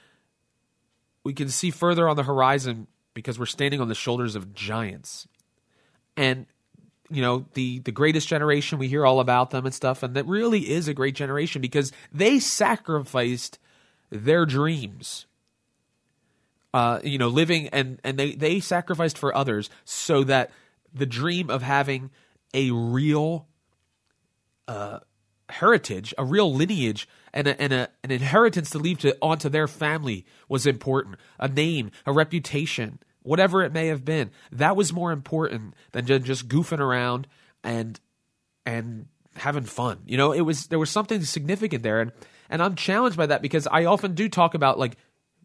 we 1.23 1.33
can 1.33 1.49
see 1.49 1.71
further 1.71 2.07
on 2.07 2.15
the 2.15 2.23
horizon 2.23 2.87
because 3.17 3.39
we're 3.39 3.47
standing 3.47 3.81
on 3.81 3.87
the 3.87 3.95
shoulders 3.95 4.35
of 4.35 4.53
giants. 4.53 5.27
And 6.15 6.45
you 7.09 7.23
know, 7.23 7.47
the 7.55 7.79
the 7.79 7.91
greatest 7.91 8.27
generation, 8.27 8.77
we 8.77 8.87
hear 8.87 9.07
all 9.07 9.19
about 9.19 9.49
them 9.49 9.65
and 9.65 9.73
stuff, 9.73 10.03
and 10.03 10.13
that 10.15 10.27
really 10.27 10.69
is 10.69 10.87
a 10.87 10.93
great 10.93 11.15
generation 11.15 11.59
because 11.59 11.91
they 12.11 12.37
sacrificed 12.37 13.57
their 14.11 14.45
dreams. 14.45 15.25
Uh, 16.75 16.99
you 17.03 17.17
know, 17.17 17.29
living 17.29 17.69
and 17.69 17.99
and 18.03 18.19
they 18.19 18.35
they 18.35 18.59
sacrificed 18.59 19.17
for 19.17 19.35
others 19.35 19.71
so 19.83 20.23
that 20.23 20.51
the 20.93 21.07
dream 21.07 21.49
of 21.49 21.63
having 21.63 22.11
a 22.53 22.69
real 22.69 23.47
uh, 24.67 24.99
heritage, 25.49 26.13
a 26.19 26.25
real 26.25 26.53
lineage, 26.53 27.07
and, 27.33 27.47
a, 27.47 27.59
and 27.59 27.73
a, 27.73 27.89
an 28.03 28.11
inheritance 28.11 28.69
to 28.71 28.77
leave 28.77 28.99
to 28.99 29.17
onto 29.21 29.49
their 29.49 29.67
family 29.67 30.25
was 30.49 30.67
important. 30.67 31.15
A 31.39 31.47
name, 31.47 31.91
a 32.05 32.11
reputation, 32.11 32.99
whatever 33.27 33.63
it 33.63 33.73
may 33.73 33.87
have 33.87 34.05
been, 34.05 34.31
that 34.51 34.75
was 34.75 34.93
more 34.93 35.11
important 35.11 35.73
than 35.91 36.05
just 36.05 36.47
goofing 36.47 36.79
around 36.79 37.27
and 37.63 37.99
and 38.65 39.07
having 39.35 39.63
fun. 39.63 39.99
You 40.05 40.17
know, 40.17 40.31
it 40.31 40.41
was 40.41 40.67
there 40.67 40.79
was 40.79 40.89
something 40.89 41.21
significant 41.23 41.83
there, 41.83 42.01
and 42.01 42.11
and 42.49 42.61
I'm 42.63 42.75
challenged 42.75 43.17
by 43.17 43.27
that 43.27 43.41
because 43.41 43.67
I 43.67 43.85
often 43.85 44.13
do 44.13 44.29
talk 44.29 44.53
about 44.53 44.79
like 44.79 44.97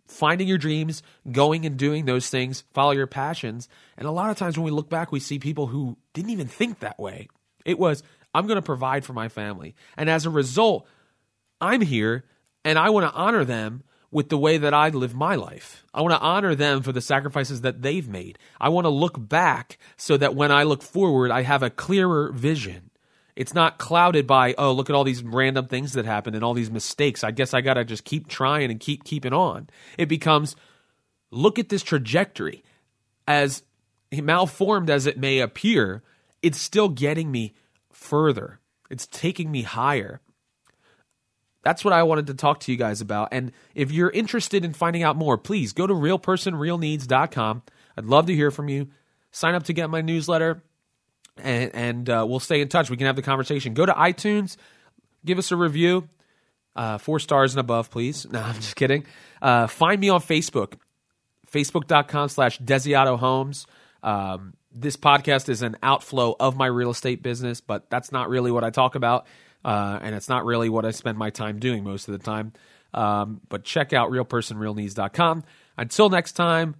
finding 0.07 0.49
your 0.49 0.59
dreams, 0.59 1.03
going 1.31 1.66
and 1.66 1.77
doing 1.77 2.05
those 2.05 2.29
things, 2.29 2.64
follow 2.73 2.92
your 2.92 3.07
passions. 3.07 3.68
And 3.97 4.07
a 4.07 4.11
lot 4.11 4.31
of 4.31 4.37
times 4.37 4.57
when 4.57 4.64
we 4.64 4.71
look 4.71 4.90
back, 4.90 5.11
we 5.11 5.21
see 5.21 5.38
people 5.38 5.68
who 5.68 5.97
didn't 6.12 6.31
even 6.31 6.49
think 6.49 6.81
that 6.81 6.99
way. 6.99 7.29
It 7.64 7.79
was, 7.79 8.03
I'm 8.35 8.47
going 8.47 8.57
to 8.57 8.62
provide 8.62 9.05
for 9.05 9.12
my 9.12 9.29
family. 9.29 9.75
And 9.97 10.11
as 10.11 10.27
a 10.27 10.31
result, 10.31 10.87
I'm 11.61 11.81
here 11.81 12.25
and 12.64 12.79
I 12.79 12.90
want 12.90 13.11
to 13.11 13.18
honor 13.18 13.45
them 13.45 13.85
with 14.12 14.29
the 14.29 14.38
way 14.38 14.59
that 14.59 14.75
I 14.75 14.90
live 14.90 15.14
my 15.14 15.35
life. 15.35 15.85
I 15.92 16.03
want 16.03 16.12
to 16.12 16.20
honor 16.20 16.55
them 16.55 16.83
for 16.83 16.92
the 16.92 17.01
sacrifices 17.01 17.62
that 17.62 17.81
they've 17.83 18.07
made. 18.07 18.38
I 18.61 18.68
want 18.68 18.85
to 18.85 18.90
look 18.90 19.16
back 19.29 19.79
so 19.96 20.16
that 20.18 20.37
when 20.37 20.53
I 20.53 20.62
look 20.62 20.83
forward, 20.83 21.31
I 21.31 21.42
have 21.42 21.62
a 21.62 21.70
clearer 21.70 22.31
vision. 22.31 22.90
It's 23.35 23.55
not 23.55 23.79
clouded 23.79 24.27
by, 24.27 24.55
oh, 24.59 24.72
look 24.72 24.90
at 24.90 24.94
all 24.94 25.05
these 25.05 25.22
random 25.22 25.66
things 25.66 25.94
that 25.94 26.05
happened 26.05 26.37
and 26.37 26.44
all 26.44 26.53
these 26.53 26.70
mistakes. 26.70 27.25
I 27.25 27.31
guess 27.31 27.55
I 27.55 27.62
got 27.62 27.75
to 27.75 27.85
just 27.85 28.05
keep 28.05 28.29
trying 28.29 28.70
and 28.70 28.79
keep 28.79 29.05
keeping 29.05 29.33
on. 29.33 29.70
It 29.96 30.11
becomes, 30.11 30.55
look 31.31 31.59
at 31.59 31.70
this 31.70 31.83
trajectory. 31.83 32.62
As 33.27 33.62
malformed 34.12 34.90
as 34.90 35.07
it 35.07 35.16
may 35.16 35.38
appear, 35.38 36.03
it's 36.42 36.61
still 36.61 36.90
getting 36.90 37.31
me 37.31 37.55
further. 37.90 38.61
It's 38.90 39.07
taking 39.07 39.51
me 39.51 39.62
higher. 39.62 40.20
That's 41.62 41.85
what 41.85 41.94
I 41.94 42.03
wanted 42.03 42.27
to 42.29 42.35
talk 42.35 42.61
to 42.61 42.72
you 42.72 42.79
guys 42.79 43.01
about. 43.01 43.29
And 43.33 43.53
if 43.75 43.92
you're 43.92 44.11
interested 44.11 44.64
in 44.64 44.72
finding 44.72 45.03
out 45.03 45.16
more, 45.16 45.38
please 45.38 45.72
go 45.72 45.87
to 45.87 45.94
realpersonrealneeds.com. 45.94 47.62
I'd 47.96 48.05
love 48.05 48.27
to 48.27 48.35
hear 48.35 48.51
from 48.51 48.68
you. 48.68 48.88
Sign 49.31 49.55
up 49.55 49.62
to 49.64 49.72
get 49.72 49.88
my 49.88 50.03
newsletter, 50.03 50.62
and, 51.38 51.75
and 51.75 52.11
uh, 52.11 52.27
we'll 52.29 52.40
stay 52.40 52.61
in 52.61 52.68
touch. 52.68 52.90
We 52.90 52.96
can 52.96 53.07
have 53.07 53.16
the 53.16 53.22
conversation. 53.22 53.75
Go 53.75 53.87
to 53.87 53.92
iTunes, 53.92 54.57
give 55.25 55.38
us 55.38 55.53
a 55.53 55.57
review, 55.57 56.09
uh, 56.77 56.98
four 56.98 57.18
stars 57.18 57.55
and 57.55 57.61
above, 57.61 57.90
please. 57.90 58.27
No, 58.31 58.40
I'm 58.42 58.57
just 58.57 58.77
kidding. 58.77 59.07
Uh, 59.40 59.66
find 59.68 60.01
me 60.01 60.09
on 60.09 60.20
Facebook, 60.20 60.75
facebook.com 61.51 62.29
slash 62.29 62.59
Desiato 62.59 63.18
Homes. 63.18 63.66
Um, 64.03 64.55
this 64.75 64.96
podcast 64.96 65.48
is 65.48 65.62
an 65.62 65.77
outflow 65.83 66.35
of 66.40 66.57
my 66.57 66.66
real 66.66 66.90
estate 66.90 67.22
business, 67.22 67.61
but 67.61 67.88
that's 67.90 68.11
not 68.11 68.29
really 68.29 68.51
what 68.51 68.64
I 68.64 68.70
talk 68.70 68.94
about. 68.94 69.27
Uh, 69.64 69.98
and 70.03 70.14
it's 70.14 70.29
not 70.29 70.44
really 70.44 70.68
what 70.68 70.85
I 70.85 70.90
spend 70.90 71.18
my 71.18 71.31
time 71.31 71.59
doing 71.59 71.85
most 71.85 72.09
of 72.09 72.12
the 72.12 72.25
time. 72.25 72.53
Um, 72.94 73.40
but 73.48 73.64
check 73.64 73.92
out 73.92 74.11
realpersonrealneeds.com. 74.11 75.44
Until 75.79 76.11
next 76.11 76.33
time, 76.33 76.77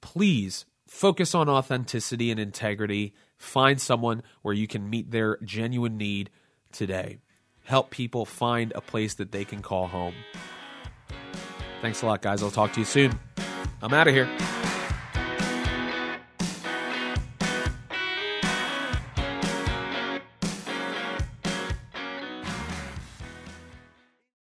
please 0.00 0.64
focus 0.86 1.34
on 1.34 1.48
authenticity 1.48 2.30
and 2.30 2.40
integrity. 2.40 3.14
Find 3.38 3.80
someone 3.80 4.22
where 4.42 4.54
you 4.54 4.66
can 4.66 4.88
meet 4.88 5.10
their 5.10 5.38
genuine 5.44 5.96
need 5.96 6.30
today. 6.70 7.18
Help 7.64 7.90
people 7.90 8.24
find 8.24 8.72
a 8.74 8.80
place 8.80 9.14
that 9.14 9.32
they 9.32 9.44
can 9.44 9.62
call 9.62 9.86
home. 9.86 10.14
Thanks 11.80 12.02
a 12.02 12.06
lot, 12.06 12.22
guys. 12.22 12.42
I'll 12.42 12.50
talk 12.50 12.72
to 12.74 12.80
you 12.80 12.86
soon. 12.86 13.18
I'm 13.82 13.92
out 13.92 14.06
of 14.06 14.14
here. 14.14 14.28